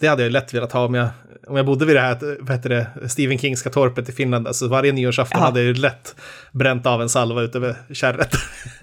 [0.00, 1.08] det hade jag lätt velat ha om jag,
[1.48, 4.46] om jag bodde vid det här vad heter det, Stephen Kingska torpet i Finland.
[4.46, 5.46] Alltså varje nyårsafton Ja.
[5.46, 6.16] hade jag ju lätt
[6.52, 8.30] bränt av en salva ut över kärret.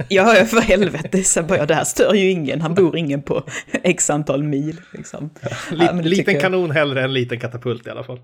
[0.09, 3.43] Ja, ja, för helvete, så bara, det här stör ju ingen, han bor ingen på
[3.83, 4.81] x antal mil.
[4.93, 5.29] Liksom.
[5.41, 8.19] Ja, men det liten tycker jag- kanon hellre än liten katapult i alla fall.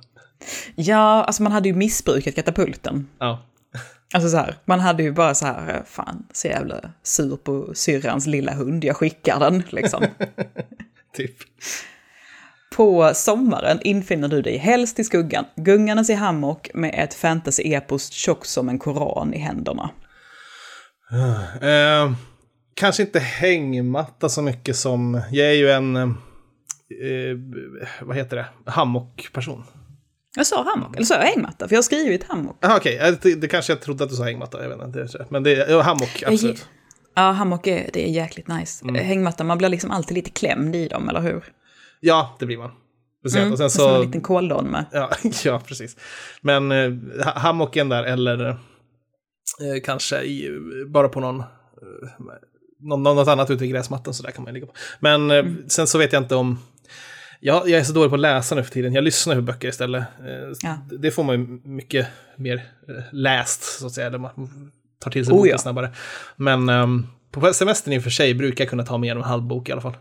[0.75, 3.07] Ja, alltså man hade ju missbrukat katapulten.
[3.19, 3.45] Ja.
[4.13, 8.27] Alltså så här, man hade ju bara så här, fan, så jävla sur på syrrans
[8.27, 10.05] lilla hund, jag skickar den, liksom.
[11.17, 11.35] Typ.
[12.75, 18.47] På sommaren infinner du dig helst i skuggan, gungandes i hammock med ett fantasy-epos tjockt
[18.47, 19.89] som en koran i händerna.
[21.61, 22.11] Eh,
[22.73, 25.21] kanske inte hängmatta så mycket som...
[25.31, 25.95] Jag är ju en...
[25.95, 26.07] Eh,
[28.01, 28.71] vad heter det?
[28.71, 29.63] Hammockperson.
[30.35, 31.67] Jag sa hammock, eller sa jag hängmatta?
[31.67, 32.57] För jag har skrivit hammock.
[32.61, 34.63] Ah, Okej, eh, det, det kanske jag trodde att du sa hängmatta.
[34.63, 34.99] Jag vet inte.
[34.99, 36.67] det Men det är hammock, absolut.
[37.15, 38.85] Ja, hammock är, det är jäkligt nice.
[38.93, 41.43] Hängmatta, man blir liksom alltid lite klämd i dem, eller hur?
[42.01, 42.71] Ja, det blir man.
[43.19, 43.43] Speciellt.
[43.43, 44.03] Mm, och sen Som en så...
[44.03, 44.85] liten kåldon med.
[44.91, 45.09] Ja,
[45.43, 45.97] ja, precis.
[46.41, 46.91] Men eh,
[47.25, 48.55] ha- hammocken där, eller eh,
[49.83, 50.49] kanske i,
[50.87, 51.45] bara på någon, eh,
[52.79, 54.73] någon, något annat ute i gräsmattan så där kan man ligga på.
[54.99, 56.59] Men eh, sen så vet jag inte om...
[57.43, 58.93] Ja, jag är så dålig på att läsa nu för tiden.
[58.93, 60.01] Jag lyssnar på böcker istället.
[60.01, 60.77] Eh, Ja.
[60.99, 62.55] Det får man ju mycket mer
[62.87, 64.09] eh, läst, så att säga.
[64.09, 65.57] Där man tar till sig Oh, boken ja.
[65.57, 65.91] snabbare.
[66.35, 69.29] Men ehm, på semestern i och för sig brukar jag kunna ta mig igenom en
[69.29, 69.97] halv bok i alla fall.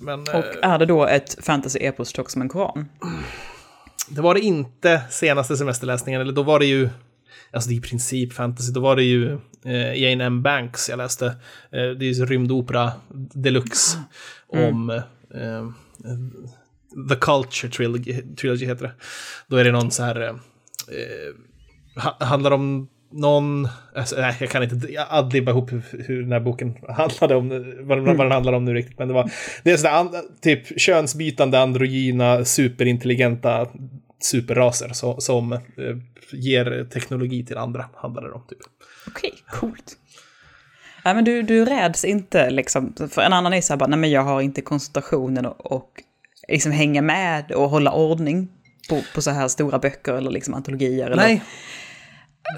[0.00, 2.88] Men, eh, Och är det då ett fantasy-epos tjockt som en koran?
[4.08, 6.88] Det var det inte senaste semesterläsningen, eller då var det ju,
[7.52, 10.42] alltså det är i princip fantasy, då var det ju eh, Jane M.
[10.42, 11.26] Banks jag läste.
[11.26, 11.36] Eh,
[11.70, 12.92] det är ju rymdopera
[13.34, 13.98] deluxe
[14.46, 14.90] om
[15.34, 15.68] eh,
[17.08, 18.92] The Culture Trilogy, Trilogy heter det.
[19.46, 20.34] Då är det någon så här, eh,
[22.02, 26.76] ha, handlar om någon, alltså, nej, jag kan inte adlibba ihop hur, den här boken
[26.88, 27.48] handlade om,
[27.80, 29.30] vad, vad den handlar om nu riktigt, men det var,
[29.62, 33.68] det är sådär, an, typ könsbytande, androgyna, superintelligenta
[34.20, 35.60] superraser så, som eh,
[36.32, 38.42] ger teknologi till andra, handlar det om.
[38.48, 38.58] Typ.
[39.06, 39.96] Okej, coolt.
[41.04, 43.98] Ja, men du, du räds inte liksom, för en annan är så här bara, nej
[43.98, 46.02] men jag har inte koncentrationen och, och
[46.48, 48.48] liksom hänga med och hålla ordning
[48.88, 51.16] på, på så här stora böcker eller liksom antologier.
[51.16, 51.30] Nej.
[51.32, 51.40] Eller,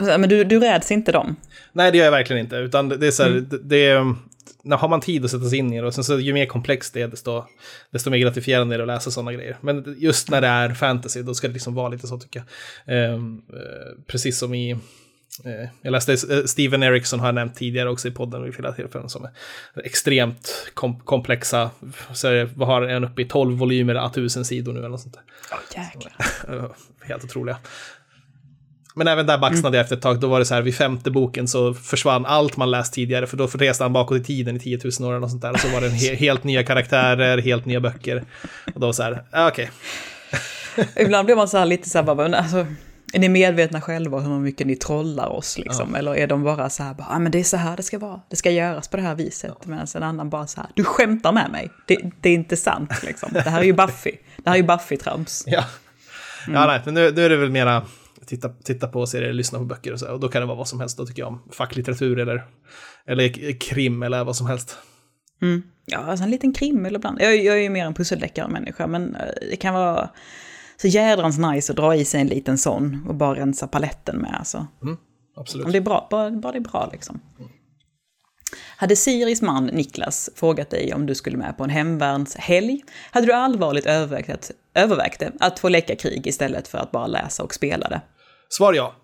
[0.00, 1.36] men du, du räds inte dem?
[1.72, 2.56] Nej, det gör jag verkligen inte.
[2.56, 4.04] Utan det det är så här, det, det
[4.62, 6.46] när har man tid att sätta sig in i det och sen så ju mer
[6.46, 7.44] komplext det är, desto,
[7.90, 9.56] desto mer gratifierande är det att läsa sådana grejer.
[9.60, 12.42] Men just när det är fantasy, då ska det liksom vara lite så tycker
[12.84, 12.96] jag.
[12.96, 14.70] Ehm, eh, precis som i,
[15.44, 18.72] eh, jag läste eh, Steven Erickson har jag nämnt tidigare också i podden vid flera
[18.72, 19.30] tillfällen som är
[19.84, 21.70] extremt kom, komplexa,
[22.12, 25.00] så det, vad har en uppe i 12 volymer, a 1000 sidor nu eller något
[25.00, 25.22] sånt där.
[25.82, 26.12] Jäklar.
[26.48, 26.70] Eh,
[27.02, 27.58] Helt otroliga.
[28.94, 30.20] Men även där baxnade jag efter ett tag.
[30.20, 33.26] Då var det så här, vid femte boken så försvann allt man läst tidigare.
[33.26, 35.52] För då reste han bakåt i tiden i 10 000 år något sånt där.
[35.52, 38.24] Och så var det he helt nya karaktärer, helt nya böcker.
[38.74, 39.70] Och då så här, ah, okej.
[40.96, 42.66] Ibland blir man så här lite så här, men alltså,
[43.12, 45.94] är ni medvetna själva hur mycket ni trollar oss liksom?
[45.94, 47.98] Eller är de bara så här, bara, ah, men det är så här det ska
[47.98, 49.66] vara, det ska göras på det här viset.
[49.66, 53.02] Medan en annan bara så här, du skämtar med mig, det, det är inte sant
[53.02, 53.32] liksom.
[53.32, 55.44] Det här är ju Buffy, det här är ju Buffy-trams.
[55.50, 55.64] Ja.
[56.46, 57.82] Ja, nej, men nu, nu är det väl mera
[58.30, 60.12] titta, titta på serier, lyssna på böcker och så.
[60.12, 60.96] Och då kan det vara vad som helst.
[60.96, 62.46] Då tycker jag om facklitteratur eller,
[63.06, 64.78] eller krim eller vad som helst.
[65.42, 65.62] Mm.
[65.86, 67.20] Ja, alltså en liten krim eller ibland.
[67.20, 70.10] Jag, jag är ju mer en pusseldeckare-människa, men eh, det kan vara
[70.76, 74.34] så jädrans nice att dra i sig en liten sån och bara rensa paletten med.
[74.38, 74.66] Alltså.
[75.36, 75.66] Absolut.
[75.66, 77.20] Om det är bra, bara, bara det är bra liksom.
[78.76, 83.32] Hade Siris man Niklas frågat dig om du skulle med på en hemvärnshelg, hade du
[83.32, 87.88] allvarligt övervägt, övervägt det, att få leka krig istället för att bara läsa och spela
[87.88, 88.00] det?
[88.52, 88.94] Svar ja.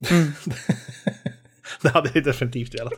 [1.82, 2.92] det hade jag definitivt velat.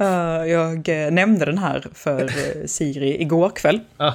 [0.00, 3.80] Eh, jag eh, nämnde den här för eh, Siri igår kväll.
[3.96, 4.12] Ah,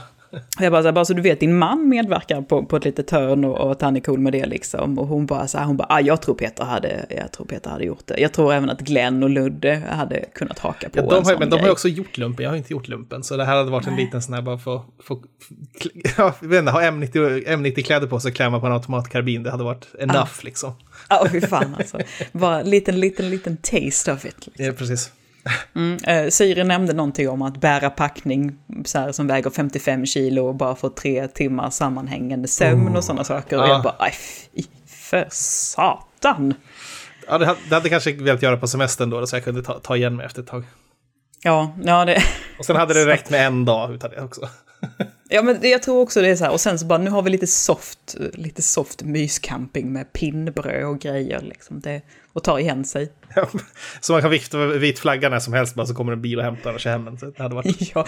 [0.59, 3.11] jag bara, så här, bara så du vet, din man medverkar på, på ett litet
[3.11, 4.99] hörn och, och att han är cool med det liksom.
[4.99, 7.69] Och hon bara så här, hon bara, ah, jag tror Peter hade, jag tror Peter
[7.69, 8.17] hade gjort det.
[8.19, 11.23] Jag tror även att Glenn och Ludde hade kunnat haka på Ja, en de har,
[11.23, 11.67] sån men de har grej.
[11.67, 13.23] ju också gjort lumpen, jag har inte gjort lumpen.
[13.23, 15.17] Så det här hade varit en liten sån här bara för för-
[16.17, 19.43] ja, jag vet inte, ha M90, M90-kläder på sig och klämma på en automatkarbin.
[19.43, 20.73] Det hade varit enough liksom.
[21.09, 21.99] Ja, fy fan alltså.
[22.31, 24.35] Bara en liten, liten, liten taste of it.
[24.45, 24.65] Liksom.
[24.65, 25.11] Ja, precis.
[25.75, 30.47] Mm, eh, Siri nämnde någonting om att bära packning så här, som väger 55 kilo
[30.47, 33.57] och bara få tre timmar sammanhängande sömn och sådana saker.
[33.57, 33.67] Och Ja.
[33.69, 34.13] jag bara, aj,
[34.87, 36.53] för satan.
[37.27, 39.79] Ja, det hade, det hade kanske velat göra på semestern då, så jag kunde ta,
[39.79, 40.63] ta igen mig efter ett tag.
[41.43, 42.23] Ja, ja, det,
[42.59, 44.49] Och sen hade det räckt med en dag utan det också.
[45.33, 46.51] Ja, men jag tror också det är så här.
[46.51, 50.99] Och sen så bara, nu har vi lite soft, lite soft myscamping med pinnbröd och
[50.99, 51.79] grejer liksom.
[51.79, 52.01] Det,
[52.33, 53.11] och tar igen sig.
[54.01, 56.39] Så man kan vifta med vit flagga när som helst, bara så kommer en bil
[56.39, 57.17] och hämtar och kör hem den.
[57.17, 57.93] Så det hade varit...
[57.95, 58.05] Ja,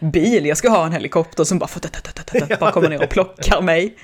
[0.00, 1.68] bil, jag ska ha en helikopter som bara,
[2.60, 3.96] bara kommer ner och plockar mig.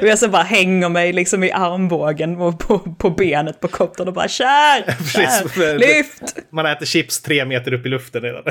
[0.00, 4.08] Och jag så bara hänger mig liksom i armbågen och på, på benet på koptern
[4.08, 5.56] och bara kär, Precis.
[5.56, 6.36] lyft!
[6.50, 8.42] Man äter chips tre meter upp i luften redan.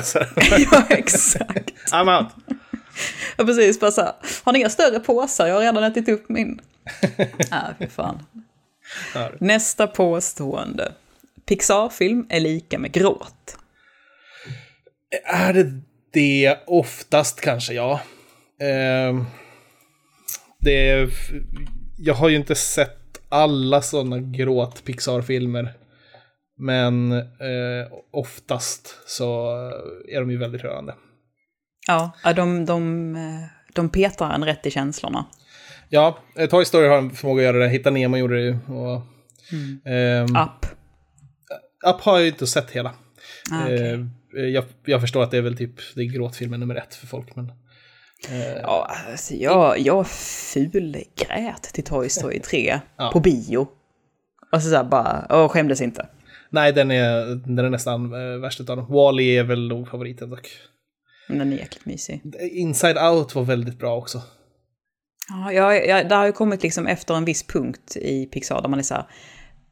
[0.72, 1.72] Ja, exakt.
[1.92, 2.58] I'm out.
[3.38, 3.80] Ja, precis.
[3.80, 5.48] Bara så här, har ni inga större påsar?
[5.48, 6.62] Jag har redan ätit upp min.
[7.52, 8.26] Ja, fy fan.
[9.40, 10.94] Nästa påstående.
[11.46, 13.58] Pixar-film är lika med gråt.
[15.26, 15.82] Är det
[16.14, 18.02] det oftast kanske, ja.
[18.60, 19.26] Ehm,
[20.60, 21.10] det är,
[21.98, 25.74] jag har ju inte sett alla sådana gråt Pixar-filmer.
[26.58, 29.56] Men eh, oftast så
[30.08, 30.96] är de ju väldigt rörande.
[31.88, 33.44] Ja, de, de, eh,
[33.74, 35.26] de petar en rätt i känslorna.
[35.90, 37.70] Ja, eh, Toy Story har en förmåga att göra det.
[37.70, 38.58] Hitta Nemo gjorde det ju.
[38.74, 39.02] Och,
[39.92, 40.66] ehm, App.
[41.86, 42.94] Up har jag ju inte sett hela.
[43.52, 43.68] Ah.
[43.68, 44.00] Eh,
[44.54, 47.36] jag, jag förstår att det är väl typ det är gråtfilmen nummer ett för folk.
[47.36, 47.52] Men,
[48.62, 53.10] Ja, alltså jag, jag fulgrät till Toy Story 3 Ja.
[53.14, 53.68] på bio.
[54.52, 56.08] Och så, så här bara, och skämdes inte.
[56.50, 58.86] nej, den är, den är nästan äh, värst utav dem.
[58.90, 60.50] Wall-E är väl nog favoriten dock.
[61.28, 62.22] Men den är jäkligt mysig.
[62.52, 64.22] Inside Out var väldigt bra också.
[65.30, 68.70] Ja, jag, jag, det har ju kommit liksom efter en viss punkt i Pixar där
[68.70, 69.06] man är så här,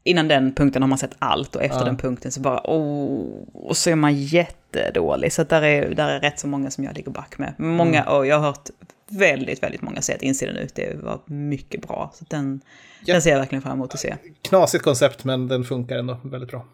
[0.04, 1.84] innan den punkten har man sett allt och efter Ja.
[1.84, 5.32] den punkten så bara, oh, och så är man jättedålig.
[5.32, 7.54] Så där är, där är rätt så många som jag ligger back med.
[7.58, 8.68] Många, och jag har hört
[9.10, 12.12] väldigt, väldigt många säga att insidan ut, det var mycket bra.
[12.14, 12.60] Så den,
[13.04, 13.14] Ja.
[13.14, 14.16] den ser jag verkligen fram emot att se.
[14.42, 16.64] Knasigt koncept, men den funkar ändå väldigt bra.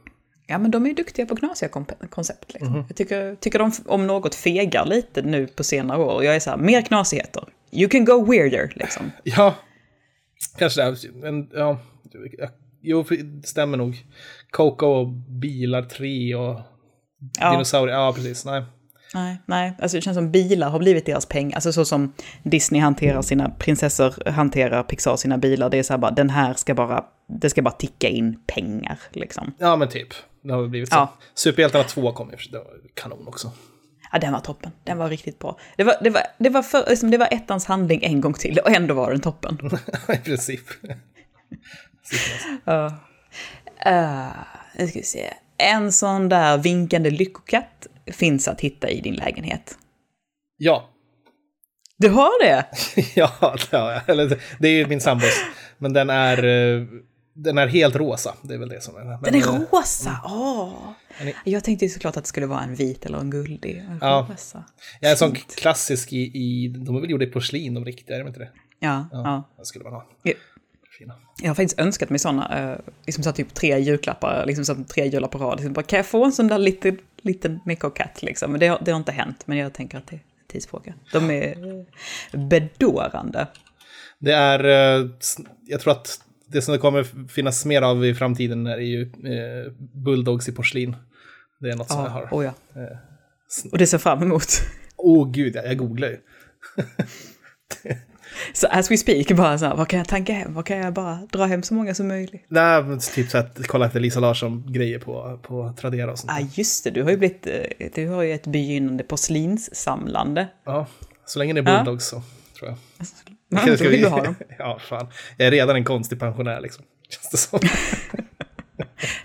[0.50, 1.68] Ja, men de är ju duktiga på knasiga
[2.10, 2.52] koncept.
[2.54, 2.84] Liksom.
[2.88, 6.24] Jag tycker, tycker de om något fegar lite nu på senare år.
[6.24, 7.44] Jag är så här, mer knasigheter.
[7.72, 9.12] You can go weirder, liksom.
[9.22, 9.54] Ja,
[10.58, 10.96] kanske det.
[11.14, 11.78] Men ja,
[12.82, 14.04] jo, det stämmer nog.
[14.50, 15.08] Coco och
[15.40, 16.60] bilar 3 och
[17.40, 17.50] Ja.
[17.50, 17.96] dinosaurier.
[17.96, 18.44] Ja, precis.
[18.44, 18.62] Nej.
[19.14, 21.54] Nej, nej, alltså det känns som bilar har blivit deras pengar.
[21.54, 25.70] Alltså så som Disney hanterar sina prinsessor, hanterar Pixar sina bilar.
[25.70, 27.04] Det är så här bara, den här ska bara,
[27.40, 29.52] det ska bara ticka in pengar liksom.
[29.58, 30.08] Ja, men typ.
[30.48, 30.94] Det har blivit så.
[30.96, 31.14] Ja.
[31.34, 32.36] Superhjältarna 2 kom ju.
[32.50, 33.50] Det var kanon också.
[34.12, 34.70] Ja, den var toppen.
[34.84, 35.58] Den var riktigt bra.
[35.76, 38.58] Det var, det var, det var, för, liksom, det var ettans handling en gång till
[38.58, 39.58] och ändå var den toppen.
[40.14, 40.60] I princip.
[42.64, 42.86] Ja.
[43.86, 44.28] Uh,
[44.78, 45.34] nu ska vi se.
[45.56, 49.78] En sån där vinkande lyckokatt finns att hitta i din lägenhet.
[50.56, 50.90] Ja.
[51.98, 52.66] Du har det?
[53.14, 54.08] ja, det har jag.
[54.08, 55.44] Eller, det- det är ju min sambos.
[55.78, 56.82] Men den är, eh,
[57.44, 58.34] den är helt rosa.
[58.42, 60.20] Det är väl det som är men, Den är eh, rosa!
[60.24, 60.72] Åh!
[61.18, 63.76] Den är- Jag tänkte ju såklart att det skulle vara en vit eller en guldig.
[63.76, 64.26] En Ja.
[64.30, 64.64] rosa.
[65.00, 66.68] Är en sån klassisk i, i...
[66.68, 68.48] De är väl gjorda i porslin, de riktiga, är de inte det?
[68.80, 69.48] Ja, ja.
[69.58, 70.06] Det skulle man ha.
[70.22, 70.32] Ja.
[70.98, 71.14] Fina.
[71.42, 75.06] Jag har faktiskt önskat mig sådana, eh, liksom så typ tre julklappar, liksom så tre
[75.08, 75.56] jular på rad.
[75.58, 78.50] Liksom bara, kan jag få en sån där liten, liten Miko Cat liksom?
[78.50, 80.94] Men det, har- det har inte hänt, men jag tänker att det är en tidsfråga.
[81.12, 81.54] De är
[82.36, 83.46] bedårande.
[84.18, 84.64] Det är...
[85.00, 85.06] eh,
[85.66, 89.72] Jag tror att det som det kommer finnas mer av i framtiden är ju eh,
[90.04, 90.96] bulldogs i porslin.
[91.60, 92.38] Det är något som jag Ja, har.
[92.38, 92.80] oh ja.
[92.82, 92.96] Eh,
[93.72, 94.46] Och det ser fram emot.
[94.96, 96.18] Åh oh, gud, jag, jag googlar ju.
[98.54, 100.54] Så as we speak, bara så här, vad kan jag tanka hem?
[100.54, 102.46] Vad kan jag bara dra hem så många som möjligt?
[102.48, 106.32] Nej, men typ så att kolla efter Lisa Larsson-grejer på, på Tradera och sånt.
[106.38, 110.48] Ja, ah, just det, du har ju blivit, eh, du har ju ett begynnande porslinssamlande.
[110.64, 110.86] Ja,
[111.26, 111.76] så länge det är Ja.
[111.84, 112.22] bulldogs så
[112.58, 112.78] tror jag.
[113.66, 114.34] Ja, då vill vi- du ha dem.
[114.58, 115.08] ja, fan.
[115.36, 116.84] Jag är redan en konstig pensionär liksom.
[117.08, 117.60] Känns det som.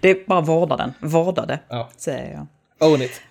[0.01, 1.89] Det är bara vårda den, vårda det, Ja.
[1.97, 2.47] säger jag.
[2.91, 3.21] Own it.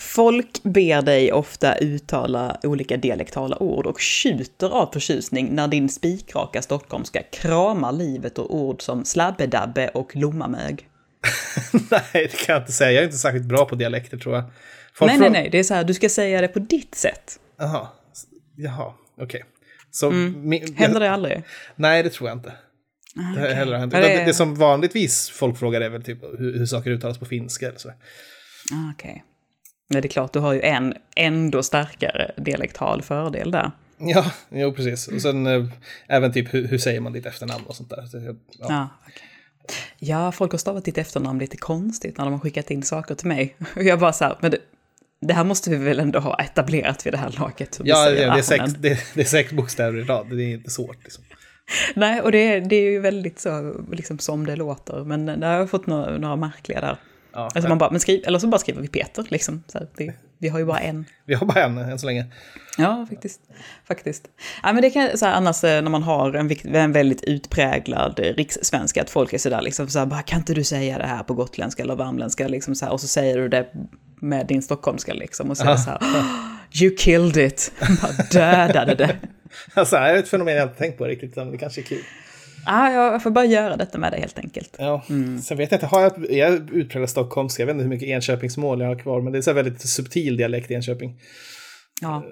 [0.00, 6.62] Folk ber dig ofta uttala olika dialektala ord och tjuter av förtjusning när din spikraka
[6.62, 10.88] stockholmska kramar livet och ord som slabbedabbe och lommamög.
[11.90, 12.90] nej, det kan jag inte säga.
[12.92, 14.44] Jag är inte särskilt bra på dialekter tror jag.
[14.94, 16.94] Folk Nej, nej, från- nej, det är så här, du ska säga det på ditt
[16.94, 17.38] sätt.
[17.58, 17.88] Jaha.
[18.56, 19.44] Jaha, okej.
[19.96, 20.06] Så...
[20.10, 20.48] Mm.
[20.48, 21.42] min- Händer det aldrig?
[21.76, 22.52] Nej, det tror jag inte.
[23.18, 23.92] Ah, Det, heller har hänt.
[23.92, 24.00] Det...
[24.00, 27.68] det- Det, som vanligtvis folk frågar är väl typ hur, hur saker uttalas på finska
[27.68, 27.88] eller så.
[27.88, 29.24] Ah, Okej.
[29.90, 33.70] Men det är klart, du har ju en ändå starkare dialektal fördel där.
[33.98, 35.08] Ja, jo precis.
[35.08, 35.64] Och sen eh,
[36.08, 38.06] även typ hur, hur säger man ditt efternamn och sånt där.
[38.06, 38.34] Så, ja.
[38.68, 39.28] Ja, okej.
[39.98, 43.26] ja, folk har stavat ditt efternamn lite konstigt när de har skickat in saker till
[43.28, 43.56] mig.
[43.76, 44.58] Och jag bara så här, men det,
[45.20, 47.80] det här måste vi väl ändå ha etablerat vid det här laget.
[47.84, 50.70] Ja, det, det, är sex, det, det är sex bokstäver i rad, det är inte
[50.70, 51.02] svårt.
[51.04, 51.24] Liksom.
[51.94, 55.04] Nej, och det, är- det är ju väldigt så, liksom som det låter.
[55.04, 56.96] Men där har jag fått några, några märkliga där.
[57.32, 59.62] Ja, Alltså man bara, men skriv, eller så bara skriver vi Peter, liksom.
[59.74, 61.04] Här, vi, vi har ju bara en.
[61.26, 62.26] Vi har bara en än så länge.
[62.78, 63.40] Ja, faktiskt.
[63.88, 64.22] faktiskt.
[64.62, 68.18] Ja, men det kan, så här, annars eh, när man har en, en väldigt utpräglad
[68.18, 71.22] rikssvenska, att folk är sådär liksom så här, bara, kan inte du säga det här
[71.22, 73.66] på gotländska eller värmländska, liksom så här, och så säger du det
[74.20, 76.24] med din stockholmska liksom, och det så här, "Oh,
[76.82, 79.16] you killed it, bara dödade det.
[79.74, 82.02] Alltså, det är ett fenomen jag inte tänkt på riktigt, men det kanske är kul.
[82.66, 84.74] Ja, jag får bara göra detta med det helt enkelt.
[84.78, 85.02] Ja.
[85.42, 87.62] Sen vet jag inte, har jag, jag utpräglad stockholmska?
[87.62, 90.36] Jag vet inte hur mycket Enköpingsmål jag har kvar, men det är så väldigt subtil
[90.36, 91.14] dialekt i Enköping.
[92.00, 92.24] Ja.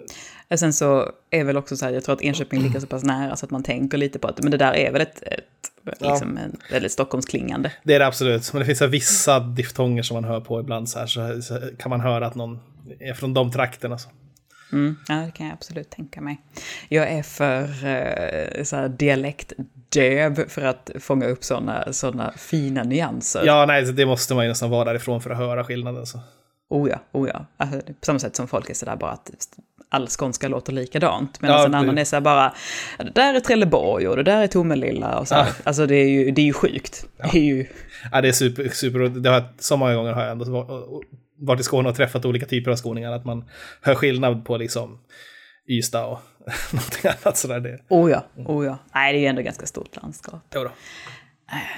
[0.51, 3.05] Och sen så är väl också så här, jag tror att Enköping ligger så pass
[3.05, 6.01] nära så att man tänker lite på att, men det där är väl ett, ett
[6.01, 7.73] liksom en väldigt Stockholmsklingande.
[7.83, 10.99] Det är det absolut, men det finns vissa diftonger som man hör på ibland så
[10.99, 12.61] här, så, så kan man höra att någon
[13.01, 13.99] är från de trakterna.
[13.99, 14.09] Så.
[14.73, 16.41] Mm, ja, det kan jag absolut tänka mig.
[16.89, 23.43] Jag är för eh, så här, dialektdöv för att fånga upp sådana såna fina nyanser.
[23.47, 26.07] Ja, nej, det måste man ju nästan vara därifrån för att höra skillnaden.
[26.07, 26.21] Så.
[26.75, 27.47] Oh ja, oh ja.
[27.57, 29.31] Alltså, på samma sätt som folk är sådär bara att
[29.89, 31.41] all skånska låter likadant.
[31.41, 32.55] Men Ja, en annan är såhär bara,
[32.99, 35.35] "Ja, det där är Trelleborg och det där är Tomelilla och så.
[35.35, 35.47] Ja.
[35.65, 37.07] Alltså det är ju, det är ju sjukt.
[37.33, 37.67] Det är ju,
[38.13, 40.85] Ja, det är super, super det har, så många gånger har jag ändå va-
[41.39, 43.45] varit i Skåne och träffat olika typer av skåningar, att man
[43.83, 44.99] hör skillnad på liksom
[45.69, 46.19] Ystad och
[46.73, 47.61] någonting annat sådär.
[47.61, 48.79] Det, oh ja, oh ja.
[48.95, 50.41] Nej, det är ju ändå ganska stort landskap.
[50.55, 50.71] jo då.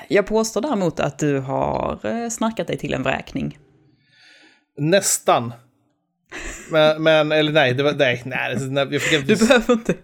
[0.09, 3.59] Jag påstår däremot att du har eh, snackat dig till en vräkning.
[4.77, 5.53] Nästan.
[6.71, 8.57] Men, men, eller nej, det var, nej, nej,
[8.91, 9.95] jag fick, Du behöver inte,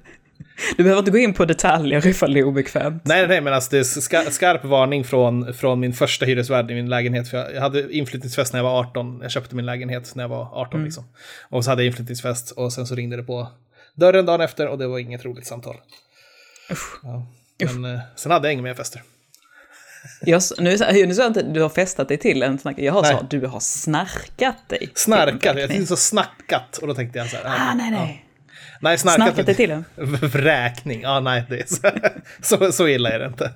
[0.77, 3.03] du behöver inte gå in på detaljer ifall det är obekvämt.
[3.05, 6.75] nej, nej, men alltså det är ska, skarp varning från, från min första hyresvärd i
[6.75, 7.29] min lägenhet.
[7.29, 10.29] För jag, jag hade inflyttningsfest när jag var 18, jag köpte min lägenhet när jag
[10.29, 11.05] var 18 liksom.
[11.49, 13.49] Och så hade jag inflyttningsfest och sen så ringde det på
[13.95, 15.77] dörren dagen efter och det var inget roligt samtal.
[17.03, 17.27] Ja.
[17.59, 19.03] Men eh, sen hade jag inga mer fester.
[20.21, 22.79] Jag, nu, nu sa jag inte att du har festat dig till en snack.
[22.79, 23.17] Jag har Nej.
[23.31, 24.91] du har snarkat dig.
[24.95, 26.79] Snarkat, jag tänkte så snackat.
[26.79, 27.71] Och då tänkte jag så här.
[27.71, 28.27] Ah, nej, nej.
[28.81, 29.25] Nej, snarkat.
[29.25, 29.85] Snarkat dig till en?
[30.23, 31.91] Vräkning, ja nej, det är så,
[32.57, 33.51] så, så illa är det inte.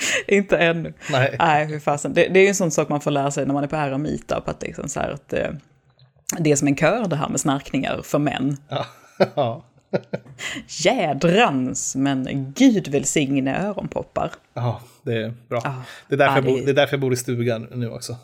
[0.26, 0.94] Inte ännu.
[1.10, 1.36] Nej.
[1.38, 2.14] Nej, hur fasen.
[2.14, 3.76] Det, det är ju en sån sak man får lära sig när man är på
[3.76, 5.48] ära meetup, att liksom så här att eh,
[6.38, 8.56] det är som en kör det här med snarkningar för män.
[8.68, 8.86] Ja.
[9.34, 9.64] ja.
[10.66, 14.30] Jädrans, men gud välsigne öronpoppar.
[14.54, 15.60] Ja, det är bra.
[15.64, 15.74] Ah.
[16.08, 17.88] Det, är därför Ah, jag bo, det- det är därför jag bor i stugan nu
[17.90, 18.16] också.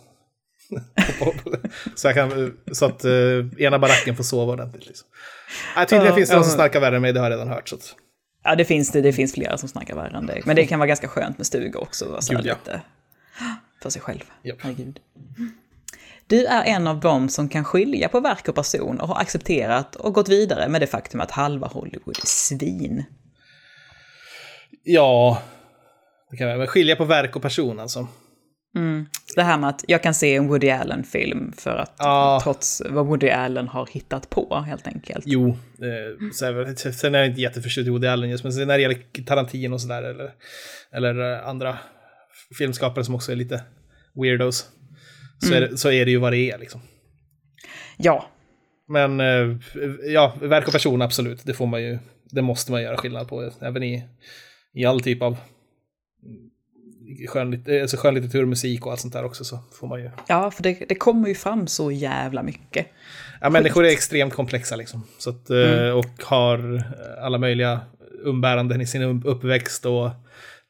[1.94, 4.86] så, jag kan, så att uh, ena baracken får sova ordentligt.
[4.86, 5.08] Liksom.
[5.76, 7.34] Nej, tydligen Ja, finns det ja, någon som snarkar värre än mig, det har jag
[7.36, 7.68] redan hört.
[7.68, 7.94] Så att,
[8.44, 9.00] Ja, det finns det.
[9.00, 10.42] Det finns flera som snackar värre än dig.
[10.44, 12.08] Men det kan vara ganska skönt med stugor också.
[12.08, 12.54] vara Så Gud, ja.
[12.64, 12.80] lite
[13.82, 14.20] för sig själv.
[14.42, 14.56] Japp.
[14.60, 15.00] Herregud.
[16.26, 19.96] Du är en av dem som kan skilja på verk och person och har accepterat
[19.96, 23.04] och gått vidare med det faktum att halva Hollywood är svin.
[24.84, 25.42] ja,
[26.36, 28.08] det kan men skilja på verk och person alltså.
[29.34, 32.40] Det här med att jag kan se en Woody Allen-film för att Ja.
[32.42, 35.24] trots vad Woody Allen har hittat på helt enkelt.
[35.26, 38.52] Jo, eh, så är det, sen är jag inte jätteförtjust i Woody Allen just, men
[38.52, 40.30] sen när det gäller Tarantino och sådär, eller,
[40.92, 41.78] eller eh, andra
[42.58, 43.62] filmskapare som också är lite
[44.22, 44.66] weirdos,
[45.38, 46.80] så, är, det, så är det ju vad det är liksom.
[47.96, 48.26] Ja,
[48.88, 49.56] Men eh,
[50.04, 51.98] ja, verk och person absolut, det får man ju,
[52.30, 54.04] det måste man göra skillnad på, även i,
[54.74, 55.36] i all typ av
[57.28, 60.10] skönlit, alltså skönlitteratur, musik och allt sånt där också, så får man ju...
[60.28, 62.86] ja för det, det kommer ju fram så jävla mycket.
[63.40, 65.02] Ja, människor är extremt komplexa liksom.
[65.18, 66.82] Så att, eh, Och har
[67.22, 67.80] alla möjliga
[68.24, 70.10] umbäranden i sin uppväxt och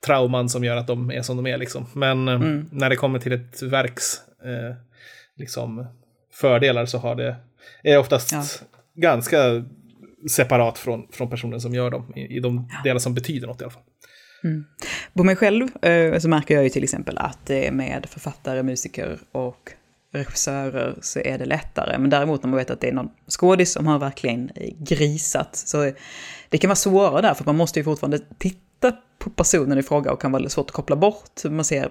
[0.06, 1.58] trauman som gör att de är som de är.
[1.58, 1.86] Liksom.
[1.92, 2.38] Men eh,
[2.70, 4.76] när det kommer till ett verks eh,
[5.36, 5.86] liksom,
[6.32, 7.36] fördelar så har det,
[7.82, 8.42] är oftast Ja.
[8.94, 9.64] ganska
[10.30, 13.64] separat från, från personen som gör dem, i, i de delar som betyder något i
[13.64, 13.82] alla fall.
[15.14, 19.18] På mig själv eh, så märker jag ju till exempel att det med författare, musiker
[19.32, 19.72] och
[20.12, 21.98] regissörer så är det lättare.
[21.98, 25.56] Men däremot när man vet att det är någon skådis som har verkligen eh, grisat
[25.56, 25.92] så
[26.48, 30.12] det kan vara svårare där för man måste ju fortfarande titta på personen i fråga
[30.12, 31.44] och kan vara svårt att koppla bort.
[31.44, 31.88] Man ser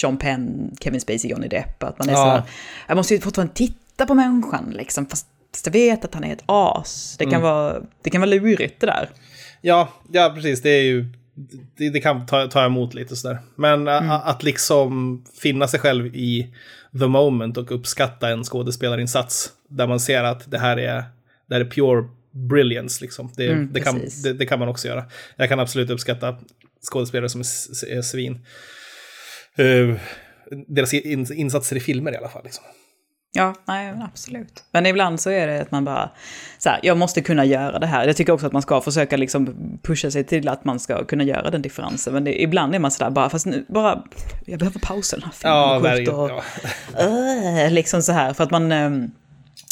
[0.00, 2.16] Sean Penn, Kevin Spacey, Johnny Depp, att man är Ja.
[2.18, 2.42] så här,
[2.86, 5.26] jag måste ju fortfarande titta på människan liksom, fast
[5.64, 7.16] jag vet att han är ett as.
[7.18, 7.42] Det kan, Mm.
[7.42, 9.10] vara, det kan vara lurigt det där.
[9.60, 10.62] Ja, ja precis.
[10.62, 11.04] Det är ju...
[11.76, 13.38] Det, det kan ta, ta emot lite sådär.
[13.56, 14.10] Men Mm.
[14.10, 16.54] a- att liksom finna sig själv i
[16.98, 21.04] the moment och uppskatta en skådespelarinsats där man ser att det här är,
[21.46, 23.02] det här är pure brilliance.
[23.04, 23.32] Liksom.
[23.36, 25.04] Det, Mm, det, kan, det, det kan man också göra.
[25.36, 26.36] Jag kan absolut uppskatta
[26.90, 28.46] skådespelare som är, är svin.
[29.56, 29.96] Eh,
[30.66, 32.44] deras in, insatser i filmer i alla fall.
[32.44, 32.64] Liksom.
[33.32, 34.64] Ja, nej, absolut.
[34.72, 36.10] Men ibland så är det att man bara,
[36.58, 38.06] så här, jag måste kunna göra det här.
[38.06, 41.24] Jag tycker också att man ska försöka liksom pusha sig till att man ska kunna
[41.24, 42.14] göra den differensen.
[42.14, 44.02] Men det, ibland är man sådär bara, fast nu, bara,
[44.46, 45.56] jag behöver pausa den här filmen.
[45.56, 46.14] Ja, verkligen.
[46.14, 46.30] och,
[46.98, 47.64] Ja.
[47.66, 49.10] äh, liksom så här, för att man, ehm,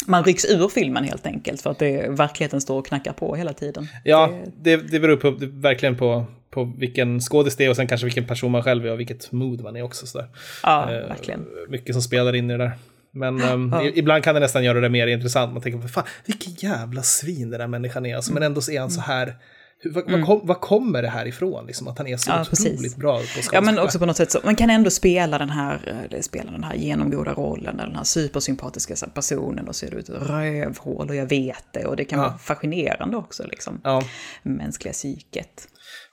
[0.07, 1.61] man rycks ur filmen helt enkelt.
[1.61, 3.87] För att det, verkligheten står och knackar på hela tiden.
[4.03, 4.31] Ja,
[4.61, 8.05] det, det beror på, det, verkligen på, på vilken skådis det är och sen kanske
[8.05, 10.07] vilken person man själv är och vilket mood man är också.
[10.07, 10.27] Sådär.
[10.63, 11.45] Ja, Eh, verkligen.
[11.69, 12.71] Mycket som spelar in i det där.
[13.13, 13.83] Men ehm, Ja.
[13.83, 15.53] i- ibland kan det nästan göra det mer intressant.
[15.53, 18.15] Man tänker, fan, vilken jävla svin den där människan är.
[18.15, 19.35] Alltså, men ändå så är han så här,
[19.81, 21.65] hur, vad, vad, kom, vad kommer det här ifrån?
[21.67, 22.37] Liksom, att han är så Mm.
[22.37, 22.95] Ja, otroligt precis.
[22.95, 23.49] bra på skådespel.
[23.53, 26.51] Ja, men också på något sätt så, man kan ändå spela den här, eller spela
[26.51, 31.09] den här genomgoda rollen, den här supersympatiska så här personen och ser ut ett rövhål
[31.09, 32.25] och jag vet det och det kan Ja.
[32.25, 33.81] vara fascinerande också liksom.
[33.83, 34.03] Ja,
[34.43, 35.67] Mänskliga psyket.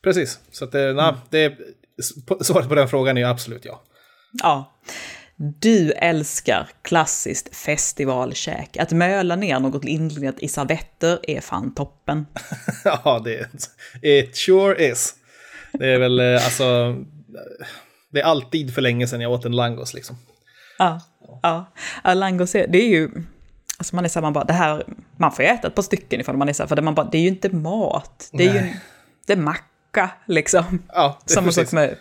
[0.05, 0.39] precis.
[0.53, 1.57] Så att, det, na, det, är-
[2.27, 3.83] på- svaret på den frågan är absolut ja.
[4.43, 4.73] Ja.
[5.39, 8.76] Du älskar klassiskt festivalkäk.
[8.76, 12.26] Att möla ner något lindrigt i servetter är fan toppen.
[12.84, 13.49] ja, det
[14.03, 15.14] it sure is.
[15.72, 16.97] Det är väl eh, alltså,
[18.12, 20.16] det är alltid för länge sedan jag åt en langos liksom.
[20.78, 21.01] Ja,
[21.43, 21.72] ja.
[22.05, 23.11] ja langos är, det är ju...
[23.78, 24.84] Alltså man är så här, man bara, det här,
[25.16, 26.95] man får ju äta ett par stycken ifall man är så här, för det, man
[26.95, 28.28] bara, det är ju inte mat.
[28.32, 28.80] Det är ju Nej.
[29.26, 29.64] det är macka
[30.27, 30.83] liksom.
[30.89, 31.65] Ja, Samma precis.
[31.71, 31.97] sak med,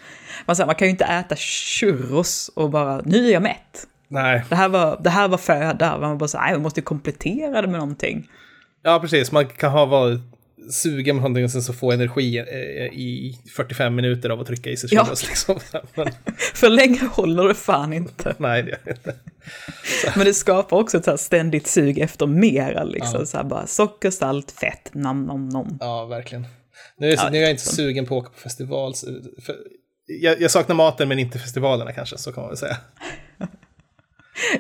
[0.45, 3.87] man, säger, man kan ju inte äta churros och bara, nu är jag mätt.
[4.07, 6.81] Nej, Det här var, det här var föda, man bara så här, nej, man måste
[6.81, 8.27] komplettera det med någonting.
[8.83, 9.31] ja precis.
[9.31, 10.19] Man kan ha varit
[10.71, 12.45] sugen på någonting och sen så få energi eh,
[12.99, 15.03] i 45 minuter av att trycka i sig Ja.
[15.05, 15.27] churros.
[15.27, 15.59] Liksom.
[15.95, 16.07] Men,
[16.53, 18.35] För länge håller det fan inte.
[18.37, 19.15] nej, det gör det inte.
[20.15, 23.19] Men det skapar också ett här ständigt sug efter mera, liksom.
[23.19, 23.25] Ja.
[23.25, 25.77] Så här bara socker, salt, fett, nam, nam, nam.
[25.81, 26.47] Ja, verkligen.
[26.97, 28.95] Nu är, Ja, nu är jag inte sugen på att åka på festival.
[28.95, 29.07] så-
[29.45, 29.55] För,
[30.21, 32.77] jag, jag saknar maten men inte festivalerna kanske, så kan man väl säga.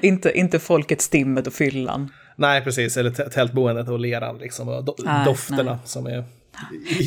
[0.01, 2.13] Inte, inte folket, stimmet och fyllan.
[2.37, 2.97] Nej, precis.
[2.97, 4.69] Eller tältboendet och leran liksom.
[4.69, 5.77] Och do- Nej, dofterna nej.
[5.85, 6.23] som är...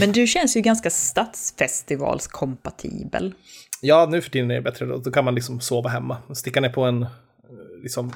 [0.01, 3.35] Men du känns ju ganska stadsfestivalskompatibel.
[3.81, 4.87] Ja, nu för tiden är det bättre.
[4.87, 6.17] Då, då kan man liksom sova hemma.
[6.35, 7.09] Sticka ner på en eh,
[7.83, 8.13] liksom,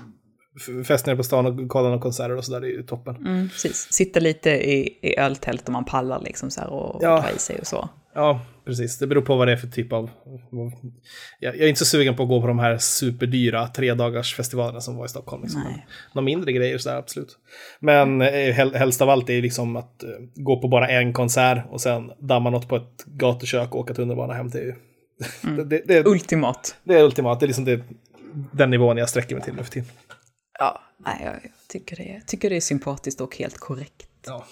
[0.86, 2.60] fest nere på stan och kolla några konserter och sådär.
[2.60, 3.16] Det är ju toppen.
[3.16, 3.86] Mm, precis.
[3.92, 7.20] Sitta lite i, i öltält om man pallar liksom så här och Ja.
[7.20, 7.88] dra i sig och så.
[8.14, 8.98] Ja, precis.
[8.98, 10.10] Det beror på vad det är för typ av...
[11.40, 14.34] Jag, jag är inte så sugen på att gå på de här superdyra tre dagars
[14.34, 15.42] festivalerna som var i Stockholm.
[15.42, 15.60] Liksom.
[15.64, 15.86] Nej.
[16.14, 17.38] Några mindre grejer sådär, absolut.
[17.80, 21.64] Men eh, hel, helst av allt är liksom att eh, gå på bara en konsert
[21.70, 24.74] och sen damma något på ett gatukök och åka tunnelbana hem till.
[25.56, 26.76] det, det, det, Ultimat.
[26.84, 27.40] det är ultimat.
[27.40, 27.80] Det är liksom det,
[28.52, 29.88] den nivån jag sträcker mig till nu för tiden.
[30.64, 34.06] Ja, nej, jag jag tycker det, är- tycker det är sympatiskt och helt korrekt.
[34.26, 34.44] Ja.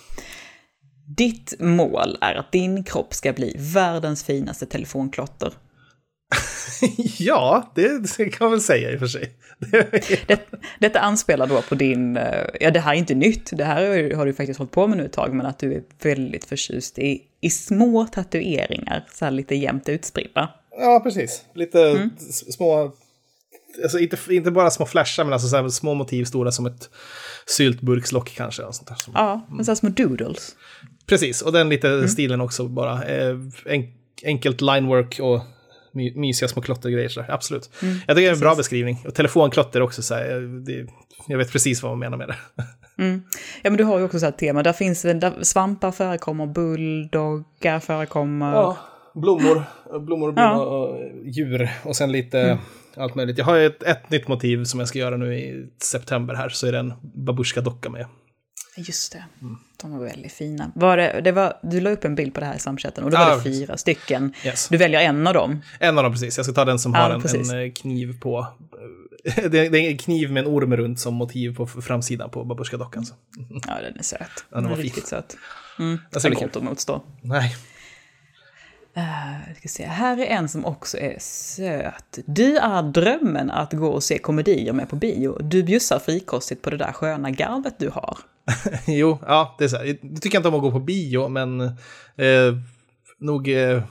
[1.17, 5.53] Ditt mål är att din kropp ska bli världens finaste telefonklotter.
[7.19, 9.33] ja, det, det kan man väl säga i och för sig.
[9.59, 10.41] Det- Det,
[10.81, 14.27] detta anspelar då på din, eh, ja det här är inte nytt, det här har
[14.27, 17.23] du faktiskt hållit på med nu ett tag, men att du är väldigt förtjust i,
[17.41, 20.49] i små tatueringar, så här lite jämnt utspridda.
[20.79, 21.45] Ja, precis.
[21.55, 22.93] Lite s- små...
[23.83, 26.91] Alltså inte, inte bara små flashar, men alltså så här små motiv stora som ett
[27.47, 28.63] syltburkslock kanske.
[28.63, 28.97] Och sånt där.
[29.15, 30.57] Ja, men så små doodles.
[31.07, 33.05] Precis, och den lite stilen också bara.
[33.05, 33.85] Eh, en,
[34.25, 35.41] enkelt linework och
[35.93, 37.09] my, mysiga små klottergrejer.
[37.09, 37.31] Så där.
[37.31, 37.71] Absolut.
[37.81, 39.05] jag tycker det är en bra beskrivning.
[39.07, 40.87] Och telefonklotter också, så här, eh, det,
[41.29, 42.37] jag vet precis vad man menar med det.
[43.63, 47.81] Ja, men du har ju också så här tema, där finns där svampar förekommer, bulldoggar
[47.81, 48.53] förekommer.
[48.53, 48.77] Ja,
[49.15, 50.61] blommor, blommor, blommor Ja.
[50.61, 52.59] och djur och sen lite
[52.97, 53.39] allt möjligt.
[53.39, 56.67] Jag har ett, ett nytt motiv som jag ska göra nu i september här, så
[56.67, 58.07] är det en babusjka-docka med.
[58.77, 59.57] Just det, Mm.
[59.83, 60.73] de var väldigt fina.
[60.75, 63.11] Var det, det var, du la upp en bild på det här i samchatten och
[63.11, 63.59] då var det precis.
[63.61, 64.35] fyra stycken.
[64.45, 64.69] Yes.
[64.69, 65.63] Du väljer en av dem.
[65.81, 68.21] En av dem precis, jag ska ta den som Ja, har en, en eh, kniv
[68.21, 68.47] på.
[69.25, 72.45] Det är, det är en kniv med en orm runt som motiv på framsidan på
[72.45, 73.07] babusjka-dockan.
[73.67, 74.21] Ja, den är söt.
[74.51, 74.85] den Den är fin.
[74.85, 75.37] riktigt söt.
[75.79, 75.99] Mm.
[76.11, 77.03] Den är svårt att motstå.
[77.23, 77.57] Nej.
[78.97, 79.85] Uh, ska se.
[79.85, 82.19] Här är en som också är söt.
[82.27, 85.39] Du är drömmen att gå och se komedier med på bio.
[85.43, 88.19] Du bjussar frikostigt på det där sköna garvet du har.
[88.87, 89.85] Jo, ja, det är så här.
[89.85, 92.55] Jag tycker inte om att gå på bio, men eh,
[93.19, 93.83] nog eh,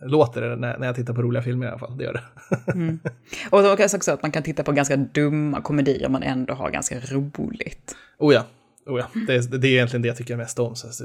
[0.00, 1.98] låter det när, när jag tittar på roliga filmer i alla fall.
[1.98, 2.22] Det gör det.
[3.50, 6.68] Och det är också att man kan titta på ganska dumma komedier men ändå ha
[6.68, 7.96] ganska roligt.
[8.18, 8.46] oh ja.
[8.86, 9.20] oh ja.
[9.26, 10.76] Det, det är egentligen det jag tycker mest om.
[10.76, 11.04] Så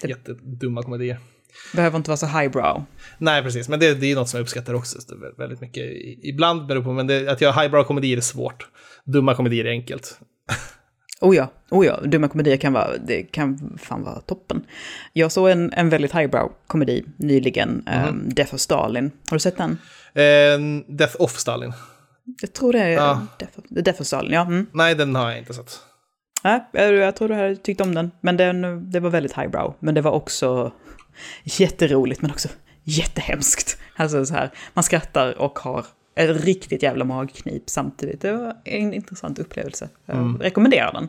[0.00, 1.18] det är jättedumma komedier.
[1.74, 2.84] Behöver inte vara så highbrow.
[3.18, 3.68] Nej, precis.
[3.68, 4.98] Men det, det är något som jag uppskattar också
[5.38, 5.84] väldigt mycket.
[6.22, 8.66] Ibland beror på, men det, att göra highbrow komedier är svårt.
[9.04, 10.18] Dumma komedier är enkelt.
[11.22, 14.66] Oh ja, oh ja, dumma komedier kan vara, det kan fan vara toppen.
[15.12, 18.08] Jag såg en, en väldigt highbrow komedi nyligen, mm.
[18.08, 19.10] um, Death of Stalin.
[19.30, 19.70] Har du sett den?
[19.70, 21.72] Uh, Death of Stalin.
[22.40, 23.26] Jag tror det är ja.
[23.38, 24.40] Death, of, Death of Stalin, ja.
[24.40, 24.66] Mm.
[24.72, 25.80] Nej, den har jag inte sett.
[26.44, 28.10] Nej, jag, jag tror du hade tyckt om den.
[28.20, 29.74] Men den, det var väldigt highbrow.
[29.78, 30.72] Men det var också
[31.44, 32.48] jätteroligt, men också
[32.84, 33.78] jättehemskt.
[33.96, 38.20] Alltså så här, man skrattar och har ett riktigt jävla magknip samtidigt.
[38.20, 39.88] Det var en intressant upplevelse.
[40.06, 40.38] Jag mm.
[40.38, 41.08] rekommenderar den.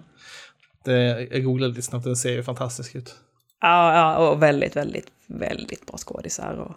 [0.86, 3.16] Det, jag googlade lite snabbt, den ser ju fantastisk ut.
[3.62, 6.54] Ja, ja och väldigt, väldigt, väldigt bra skådisar.
[6.54, 6.76] Och...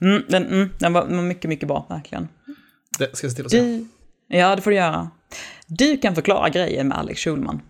[0.00, 2.28] Mm, den, mm, den var mycket, mycket bra, verkligen.
[2.98, 3.84] Det ska jag se till att se.
[4.28, 5.10] Ja, det får du göra.
[5.66, 7.62] Du kan förklara grejen med Alex Schulman.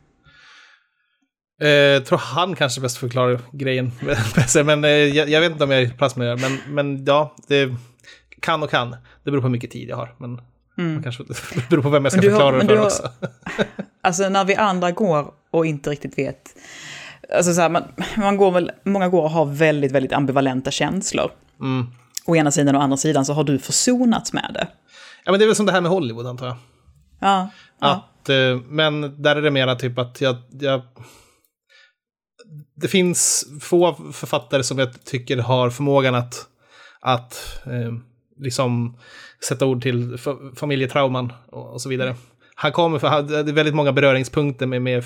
[1.63, 3.93] Jag eh, tror han kanske bäst förklarar grejen.
[4.65, 6.37] men eh, jag, jag, vet inte om jag är plats med det.
[6.37, 7.75] Men, men ja, det
[8.41, 8.91] kan och kan.
[9.25, 10.15] Det beror på hur mycket tid jag har.
[10.19, 10.41] Men
[10.79, 11.03] mm.
[11.03, 11.23] kanske,
[11.55, 13.09] det beror på vem jag ska förklara har, det för har, också.
[14.03, 16.57] alltså när vi andra går och inte riktigt vet.
[17.37, 17.83] Alltså så här, man,
[18.17, 21.31] man går väl, många går och har väldigt, väldigt ambivalenta känslor.
[21.61, 21.87] Mm.
[22.27, 24.67] Å ena sidan och å andra sidan så har du försonats med det.
[25.25, 26.57] Ja, men det är väl som det här med Hollywood antar jag.
[27.19, 27.51] Ja.
[27.79, 28.35] Att, ja.
[28.35, 30.83] Eh, men där är det mera typ att jag, jag
[32.75, 36.47] det finns få författare som jag tycker har förmågan att,
[37.01, 37.93] att eh,
[38.39, 38.97] liksom
[39.49, 40.19] sätta ord till
[40.57, 42.17] familjetrauman och, och så vidare.
[42.55, 45.05] Han kommer för, det är väldigt många beröringspunkter med, med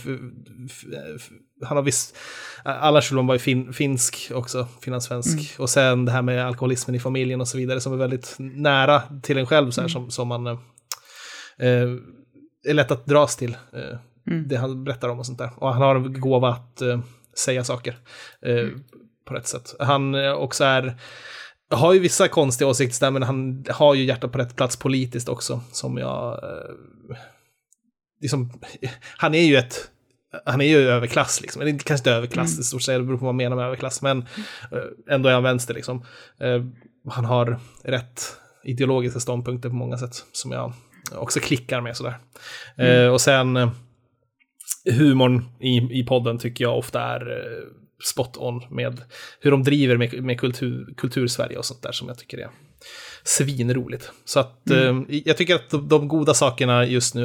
[1.62, 2.16] han har visst,
[2.64, 5.32] alla Schulman var ju fin, finsk också, finlandssvensk.
[5.32, 5.46] Mm.
[5.58, 9.02] Och sen det här med alkoholismen i familjen och så vidare som är väldigt nära
[9.22, 9.92] till en själv så här, mm.
[9.92, 10.56] som, som man eh,
[12.68, 13.56] är lätt att dras till.
[13.72, 13.98] Eh,
[14.30, 14.48] mm.
[14.48, 15.50] Det han berättar om och sånt där.
[15.56, 17.00] Och han har en gåva att eh,
[17.36, 17.98] säga saker
[18.42, 18.84] eh, mm.
[19.24, 19.74] på rätt sätt.
[19.78, 20.96] Han eh, också är,
[21.70, 25.60] har ju vissa konstiga åsikter men han har ju hjärtat på rätt plats politiskt också,
[25.72, 26.32] som jag...
[26.32, 27.16] Eh,
[28.20, 28.60] liksom,
[29.16, 29.90] han är ju ett
[30.44, 31.62] han är ju överklass, liksom.
[31.62, 32.62] eller kanske inte överklass mm.
[32.62, 34.24] stort sett, det beror på vad man menar med överklass, men
[35.10, 35.74] ändå är han vänster.
[35.74, 36.04] Liksom.
[37.10, 40.72] Han har rätt ideologiska ståndpunkter på många sätt, som jag
[41.12, 42.18] också klickar med sådär.
[42.76, 43.12] Mm.
[43.12, 43.70] Och sen
[44.92, 47.64] humorn i, i podden tycker jag ofta är eh,
[48.04, 49.00] spot on med
[49.40, 52.48] hur de driver med, med kultur, kultur-Sverige och sånt där som jag tycker är
[53.22, 54.10] svinroligt.
[54.24, 55.06] Så att mm.
[55.08, 57.24] eh, jag tycker att de, de, goda sakerna just nu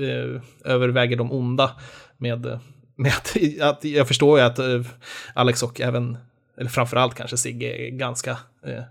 [0.00, 1.70] eh, överväger de onda
[2.18, 2.60] med,
[2.96, 4.82] med att, att jag förstår ju att eh,
[5.34, 6.18] Alex och även,
[6.58, 8.30] eller framförallt kanske Sigge är ganska
[8.66, 8.82] eh,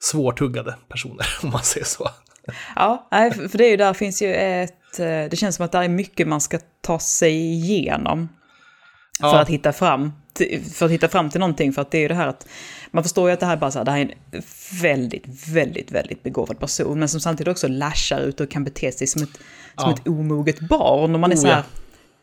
[0.00, 2.10] svårtuggade personer om man säger så.
[2.76, 3.08] Ja,
[3.50, 5.88] för det är ju där finns ju ett, eh, det känns som att det är
[5.88, 8.28] mycket man ska ta sig igenom.
[9.20, 9.40] För ja.
[9.40, 10.12] att hitta fram,
[10.74, 12.46] för att hitta fram till någonting, för att det är ju det här att
[12.90, 14.42] man förstår ju att det här bara så här, det här är en
[14.82, 19.06] väldigt, väldigt, väldigt begåvad person, men som samtidigt också lashar ut och kan bete sig
[19.06, 19.38] som ett,
[19.76, 19.82] ja.
[19.82, 21.14] som ett omoget barn.
[21.14, 21.62] Och man är oh, så här,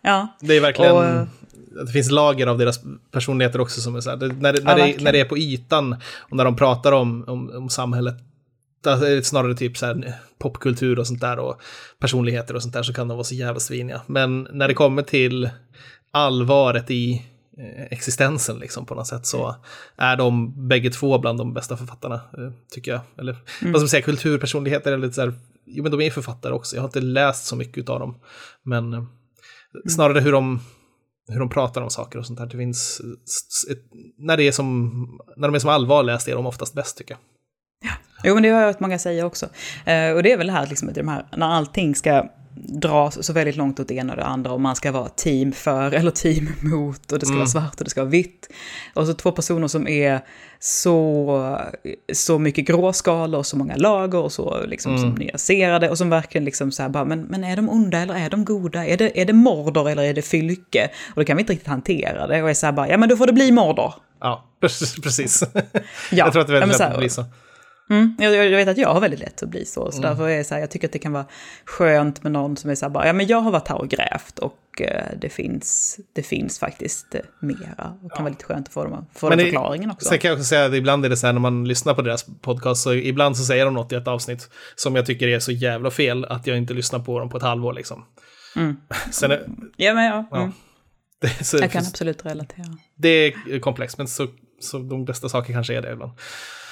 [0.02, 0.28] ja.
[0.40, 1.28] Det är verkligen, och,
[1.86, 2.80] det finns lager av deras
[3.12, 5.38] personligheter också som är så här, det, när, när, ja, det, när det är på
[5.38, 8.16] ytan och när de pratar om, om, om samhället
[9.24, 11.62] snarare typ så här popkultur och sånt där och
[12.00, 14.02] personligheter och sånt där så kan de vara så jävla sviniga.
[14.08, 15.50] Men när det kommer till
[16.12, 17.26] allvaret i
[17.58, 19.56] eh, existensen liksom på något sätt så
[19.98, 23.02] är de bägge två bland de bästa författarna, eh, tycker jag.
[23.18, 23.44] Eller mm.
[23.62, 25.34] vad ska man säga, kulturpersonligheter eller så här,
[25.66, 28.20] jo men de är författare också, jag har inte läst så mycket av dem.
[28.64, 29.10] Men eh, mm.
[29.90, 30.60] snarare hur de,
[31.28, 32.46] hur de pratar om saker och sånt där.
[32.46, 33.02] Det finns,
[33.72, 33.84] ett,
[34.18, 37.20] när, det är som, när de är som allvarligast är de oftast bäst tycker jag.
[38.28, 39.46] Jo, men det har jag hört många säga också.
[39.86, 43.34] Eh, och det är väl det här, liksom, de här, när allting ska dras så
[43.34, 46.12] väldigt långt åt det ena och det andra och man ska vara team för eller
[46.12, 47.40] team mot och det ska mm.
[47.40, 48.50] vara svart och det ska vara vitt.
[48.94, 50.20] Och så två personer som är
[50.60, 51.60] så,
[52.14, 55.02] så mycket gråskalor och så många lager och så liksom mm.
[55.02, 58.14] som nyanserade och som verkligen liksom så här bara, men, men är de onda eller
[58.14, 58.86] är de goda?
[58.86, 60.90] Är det, är det Mordor eller är det Fylke?
[61.10, 63.10] Och då kan vi inte riktigt hantera det och är så här bara, ja men
[63.10, 63.94] då får det bli Mordor.
[64.20, 64.46] Ja,
[65.04, 65.44] precis.
[65.54, 65.62] ja.
[66.12, 67.26] Jag tror att det är väldigt lätt att bli så.
[67.90, 69.92] Mm, jag, jag, vet att jag har väldigt lätt att bli så.
[69.92, 70.10] Så mm.
[70.10, 71.26] därför är så här, jag tycker att det kan vara
[71.66, 73.90] skönt med någon som är så här bara, ja men jag har varit här och
[73.90, 77.98] grävt och eh, det, finns, det finns faktiskt eh, mera.
[78.02, 80.10] Det kan vara lite skönt att få, dem, få den förklaringen också.
[80.10, 82.02] Sen kan jag också säga att ibland är det så här när man lyssnar på
[82.02, 85.40] deras podcast, så ibland så säger de något i ett avsnitt som jag tycker är
[85.40, 88.06] så jävla fel att jag inte lyssnar på dem på ett halvår liksom.
[88.56, 88.78] Mm.
[89.12, 90.28] Sen är, ja, men ja.
[90.32, 90.38] ja.
[90.38, 90.52] Mm.
[91.22, 92.78] Det, så, jag kan absolut relatera.
[92.96, 94.28] Det är komplext, men så,
[94.60, 96.12] så de bästa saker kanske är det ibland.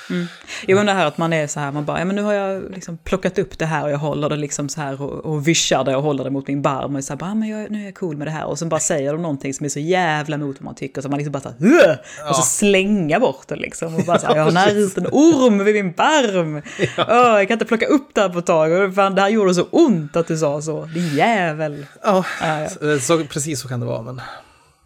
[0.09, 0.27] Mm.
[0.67, 2.33] Jo, men det här att man är så här, man bara, ja men nu har
[2.33, 5.47] jag liksom plockat upp det här och jag håller det liksom så här och, och
[5.47, 7.81] vischar det och håller det mot min barm och så här, bara, men jag, nu
[7.81, 8.45] är jag cool med det här.
[8.45, 11.09] Och så bara säger de någonting som är så jävla mot vad man tycker, så
[11.09, 12.29] man liksom bara så här, ja.
[12.29, 13.95] och så slänga bort det liksom.
[13.95, 16.61] Och bara så här, jag har närt en orm vid min barm.
[16.97, 17.03] Ja.
[17.03, 18.95] Oh, jag kan inte plocka upp det här på ett tag.
[18.95, 21.85] Fan, det här gjorde så ont att du sa så, din jävel.
[22.03, 22.99] Ja, ja, ja.
[22.99, 24.01] Så, precis så kan det vara.
[24.01, 24.21] Men...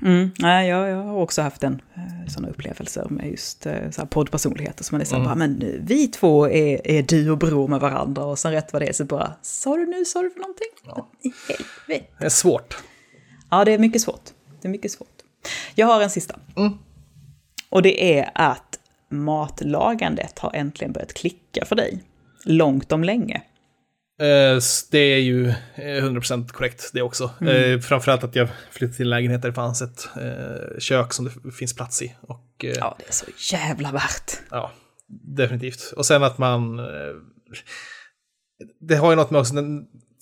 [0.01, 4.01] Mm, nej, jag, jag har också haft en eh, sådana upplevelser med just eh, så
[4.01, 4.83] här poddpersonligheter.
[4.83, 5.29] Så man är så här, mm.
[5.29, 8.25] bara, men vi två är, är du och bror med varandra.
[8.25, 10.67] Och sen rätt vad det är så bara, sa du nu, sa du för någonting?
[10.85, 11.09] Ja.
[11.47, 12.11] Helvete.
[12.19, 12.77] Det är svårt.
[13.49, 14.29] Ja, det är mycket svårt.
[14.61, 15.07] Det är mycket svårt.
[15.75, 16.39] Jag har en sista.
[16.57, 16.73] Mm.
[17.69, 18.79] Och det är att
[19.09, 22.03] matlagandet har äntligen börjat klicka för dig.
[22.43, 23.41] Långt om länge.
[24.19, 24.59] Eh,
[24.91, 27.31] det är ju 100% korrekt det också.
[27.41, 27.73] Mm.
[27.73, 31.25] Eh, framförallt att jag flyttade till en lägenhet där det fanns ett eh, kök som
[31.25, 32.15] det finns plats i.
[32.21, 34.31] Och, ja, det är så jävla värt.
[34.51, 34.71] Ja,
[35.37, 35.93] definitivt.
[35.95, 36.77] Och sen att man...
[38.79, 39.53] Det har ju något med också,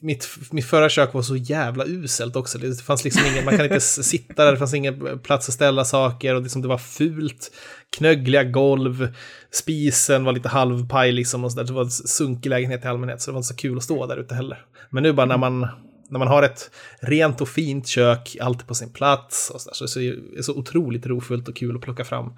[0.02, 2.58] mitt, mitt förra kök var så jävla uselt också.
[2.58, 5.86] Det fanns liksom ingen, man kan inte sitta där, det fanns ingen plats att ställa
[5.86, 7.52] saker och liksom det var fult.
[7.98, 9.14] Knöggliga golv,
[9.52, 11.64] spisen var lite halvpaj liksom och så där.
[11.64, 14.06] Det var en sunkig lägenhet i allmänhet så det var inte så kul att stå
[14.06, 14.66] där ute heller.
[14.90, 15.68] Men nu bara när man,
[16.10, 19.76] när man har ett rent och fint kök, alltid på sin plats och så, där,
[19.76, 22.34] så, så är det så otroligt rofullt och kul att plocka fram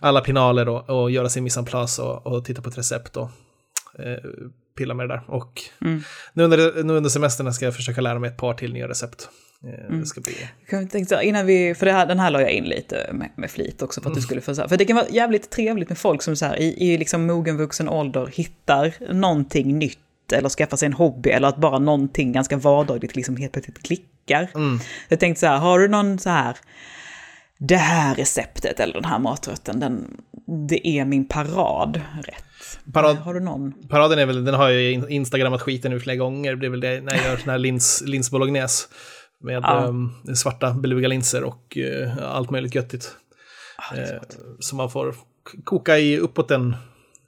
[0.00, 3.16] alla pinaler och, och göra sin mise en place och, och titta på ett recept
[3.16, 3.30] och
[3.98, 4.30] eh,
[4.74, 5.22] pilla med det där.
[5.26, 6.02] Och mm.
[6.32, 9.28] nu, under, nu under semestern ska jag försöka lära mig ett par till nya recept.
[9.64, 10.00] Eh, mm.
[10.00, 10.34] Det ska bli...
[10.70, 13.50] Jag tänkte, innan vi, för det här, den här la jag in lite med, med
[13.50, 14.20] flit också för att mm.
[14.20, 16.46] du skulle få så här, för det kan vara jävligt trevligt med folk som så
[16.46, 19.98] här, i, i liksom mogen vuxen ålder hittar någonting nytt
[20.32, 24.50] eller skaffar sig en hobby eller att bara någonting ganska vardagligt liksom helt plötsligt klickar.
[24.54, 24.78] Mm.
[25.08, 26.56] Jag tänkte så här, har du någon så här,
[27.68, 30.20] det här receptet eller den här maträtten, den,
[30.68, 32.44] det är min parad rätt.
[32.92, 33.72] Parad, har du någon?
[33.88, 36.56] Paraden är väl, den har jag instagrammat skiten ur flera gånger.
[36.56, 38.88] Det är väl det när jag gör sån här lins, lins bolognese.
[39.40, 39.84] Med ja.
[39.86, 43.16] um, svarta beluga linser och uh, allt möjligt göttigt.
[43.76, 44.20] Ah, uh,
[44.60, 45.14] så man får
[45.64, 46.76] koka i uppåt en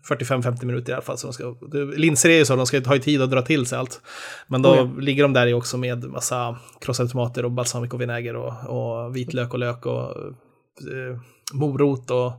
[0.09, 1.19] 45-50 minuter i alla fall.
[1.19, 1.55] Så de ska,
[1.97, 4.01] linser är ju så, de ska ha tid att dra till sig allt.
[4.47, 4.91] Men då ja.
[5.01, 9.59] ligger de där i också med massa krossade tomater och balsamicovinäger och, och vitlök och
[9.59, 11.19] lök och eh,
[11.53, 12.33] morot och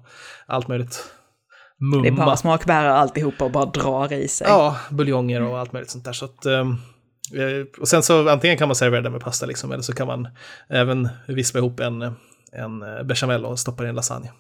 [0.46, 1.12] allt möjligt.
[1.78, 2.04] Mumma.
[2.04, 4.48] Det är bara smakbärare alltihopa och bara drar i sig.
[4.48, 6.14] Ja, buljonger och allt möjligt sånt där.
[6.14, 6.78] Så att, um,
[7.80, 10.28] och sen så antingen kan man servera det med pasta liksom, eller så kan man
[10.70, 12.02] även vispa ihop en,
[12.52, 14.32] en eh, bechamel och stoppa i en lasagne.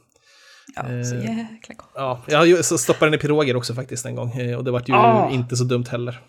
[0.75, 1.91] Ja, så jäkla gott.
[2.27, 5.33] Ja, jag stoppade den i piroger också faktiskt en gång och det var ju oh.
[5.33, 6.19] inte så dumt heller.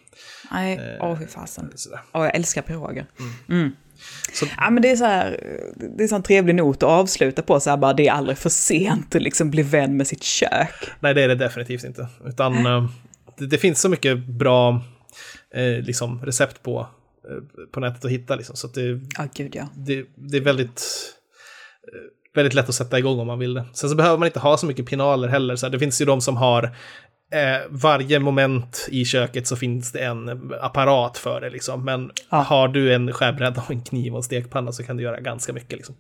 [0.51, 1.73] Nej, åh oh, fy fasen.
[2.13, 3.07] Åh, jag älskar piroger.
[3.19, 3.33] Mm.
[3.49, 3.77] Mm.
[4.33, 4.47] Så...
[4.57, 5.41] Ja, men det är så här,
[5.97, 8.51] det är en trevlig not att avsluta på, så här bara, det är aldrig för
[8.51, 10.91] sent att liksom bli vän med sitt kök.
[11.01, 12.09] Nej, det är det definitivt inte.
[12.25, 12.65] Utan
[13.39, 14.85] det, det, finns så mycket bra
[15.55, 16.89] eh, liksom, recept på,
[17.31, 18.37] eh, på nätet att hitta.
[18.37, 19.69] Liksom, så det, ah, gud, ja.
[19.75, 20.83] det, det är väldigt
[21.93, 23.65] eh, väldigt lätt att sätta igång om man vill det.
[23.73, 25.57] Sen så behöver man inte ha så mycket pinaler heller.
[25.57, 26.65] Så det finns ju de som har
[27.33, 31.51] eh, varje moment i köket så finns det en apparat för det.
[31.51, 31.85] Liksom.
[31.85, 32.37] Men ja.
[32.37, 35.53] har du en skärbräda och en kniv och en stekpanna så kan du göra ganska
[35.53, 35.73] mycket.
[35.73, 35.95] Liksom.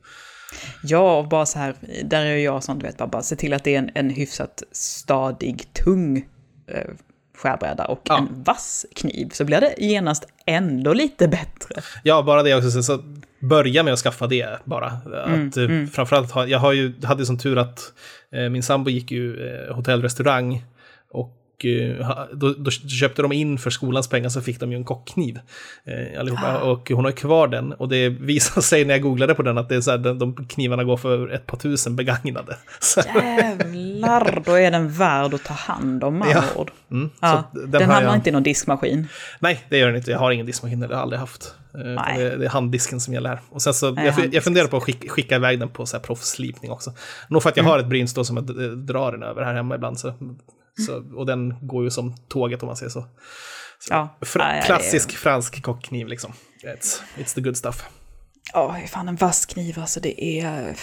[0.82, 1.74] Ja, och bara så här,
[2.04, 4.10] där är jag sån, du vet, bara, bara se till att det är en, en
[4.10, 6.16] hyfsat stadig, tung
[6.68, 6.90] eh,
[7.38, 8.18] skärbräda och ja.
[8.18, 11.82] en vass kniv så blir det genast ändå lite bättre.
[12.02, 12.82] Ja, bara det också.
[12.82, 13.02] Så
[13.40, 14.92] börja med att skaffa det bara.
[15.06, 15.88] Mm, att, mm.
[15.88, 17.92] Framförallt, jag har ju, hade som tur att
[18.32, 20.64] eh, min sambo gick ju eh, hotellrestaurang
[21.10, 24.84] och Eh, då, då, köpte de in för skolans pengar så fick de ju en
[24.84, 25.40] kockkniv.
[25.84, 26.58] Eh, allihopa.
[26.62, 26.70] Ah.
[26.70, 27.72] Och hon har kvar den.
[27.72, 30.46] Och det visade sig när jag googlade på den att det är så här, de,
[30.46, 32.56] knivarna går för ett par tusen begagnade.
[32.96, 36.44] Jävlar, då är den värd att ta hand om med ja.
[36.56, 36.70] ord.
[36.90, 37.50] Mm, ja.
[37.52, 38.14] Den, den hamnar jag...
[38.14, 39.08] inte i någon diskmaskin.
[39.38, 40.10] Nej, det gör den inte.
[40.10, 41.54] Jag har ingen diskmaskin, det har jag aldrig haft.
[41.74, 43.40] Eh, det, det, är handdisken som gäller här.
[43.50, 45.96] Och sen så, Nej, jag, jag funderar på att skicka, skicka iväg den på så
[45.96, 46.92] här proffsslipning också.
[47.28, 47.70] Nog för att jag mm.
[47.70, 48.46] har ett brynstå som jag
[48.78, 49.98] drar den över här hemma ibland.
[49.98, 50.14] Så
[50.78, 53.04] så, och den går ju som tåget om man säger så.
[53.78, 55.16] så ja, fra, klassisk är...
[55.16, 56.32] fransk kockkniv liksom.
[56.62, 57.84] It's, it's the good stuff.
[58.52, 60.76] Ja, oh, fan en vass kniv alltså det är...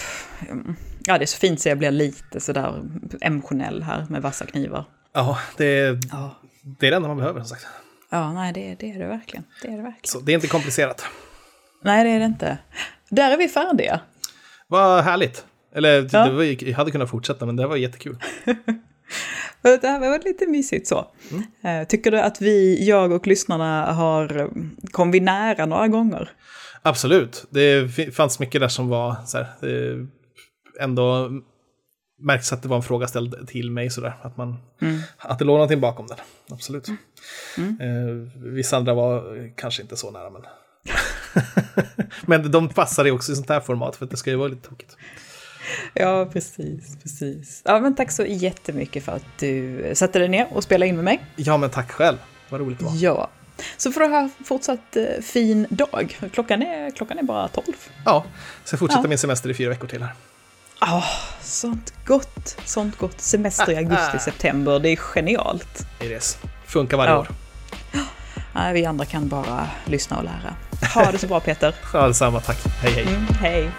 [1.06, 2.82] Ja, det är så fint så jag blir lite sådär
[3.20, 4.84] emotionell här med vassa knivar.
[5.12, 6.36] Ja, det är, ja.
[6.62, 7.66] det är det enda man behöver som sagt.
[8.10, 9.44] Ja, nej det, det är det verkligen.
[9.62, 10.04] Det är det verkligen.
[10.04, 11.04] Så det är inte komplicerat.
[11.82, 12.58] Nej, det är det inte.
[13.08, 14.00] Där är vi färdiga.
[14.66, 15.44] Vad härligt.
[15.74, 16.26] Eller ja.
[16.26, 18.18] det var, jag hade kunnat fortsätta, men det var jättekul.
[19.64, 21.06] Det här var lite mysigt så.
[21.30, 21.82] Mm.
[21.82, 24.50] Eh, tycker du att vi, jag och lyssnarna, har,
[24.90, 26.30] kom vi nära några gånger?
[26.82, 27.46] Absolut.
[27.50, 29.46] Det fanns mycket där som var så här,
[30.80, 31.30] ändå
[32.18, 34.16] märks att det var en fråga ställd till mig sådär.
[34.22, 35.00] Att, man, mm.
[35.18, 36.18] att det låg någonting bakom den.
[36.50, 36.88] Absolut.
[37.58, 37.80] Mm.
[37.80, 40.42] Eh, vissa andra var kanske inte så nära men...
[42.26, 44.48] men de passar ju också i sånt här format för att det ska ju vara
[44.48, 44.96] lite tokigt.
[45.94, 47.62] Ja, precis, precis.
[47.64, 51.04] Ja, men tack så jättemycket för att du satte dig ner och spelade in med
[51.04, 51.24] mig.
[51.36, 52.16] Ja, men tack själv.
[52.48, 52.92] Vad roligt det var.
[52.96, 53.30] Ja.
[53.76, 56.18] Så får du ha fortsatt eh, fin dag.
[56.32, 57.74] Klockan är, klockan är bara tolv.
[58.04, 58.24] Ja,
[58.64, 59.08] så jag fortsätter ja.
[59.08, 60.12] min semester i fyra veckor till här.
[60.80, 63.20] Ja, oh, sånt gott, sånt gott.
[63.20, 65.86] Semester i augusti, september, det är genialt.
[65.98, 66.38] Det är det.
[66.66, 67.18] Funkar varje ja.
[67.18, 67.28] år.
[68.54, 70.56] Nej, vi andra kan bara lyssna och lära.
[70.94, 71.74] Ha det så bra Peter.
[71.92, 72.40] ja, detsamma.
[72.40, 72.58] Tack.
[72.82, 73.06] Hej, hej.
[73.06, 73.70] Mm, hej.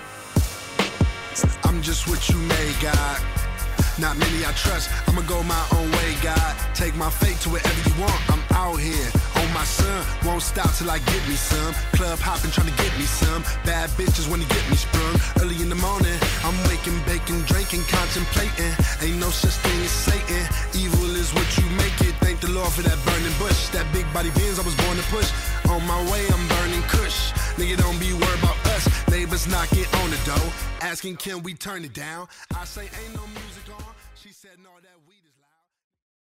[1.64, 3.20] I'm just what you made, God.
[4.00, 4.90] Not many I trust.
[5.08, 6.56] I'ma go my own way, God.
[6.74, 8.16] Take my fate to wherever you want.
[8.32, 10.06] I'm out here on my son.
[10.26, 11.74] Won't stop till I get me some.
[11.92, 13.44] Club hopping, trying to get me some.
[13.64, 15.16] Bad bitches you get me sprung.
[15.44, 18.72] Early in the morning, I'm waking, baking, drinking, contemplating.
[19.04, 20.44] Ain't no such thing as Satan.
[20.76, 20.95] Evil
[22.66, 23.70] Lord for that burning bush.
[23.70, 25.30] That big body beans I was born to push.
[25.70, 27.32] On my way, I'm burning kush.
[27.62, 28.84] Nigga, don't be worried about us.
[29.08, 30.50] Neighbors knocking on the door.
[30.82, 32.28] Asking, can we turn it down?
[32.58, 33.94] I say, ain't no music on.
[34.16, 34.95] She said, no, that.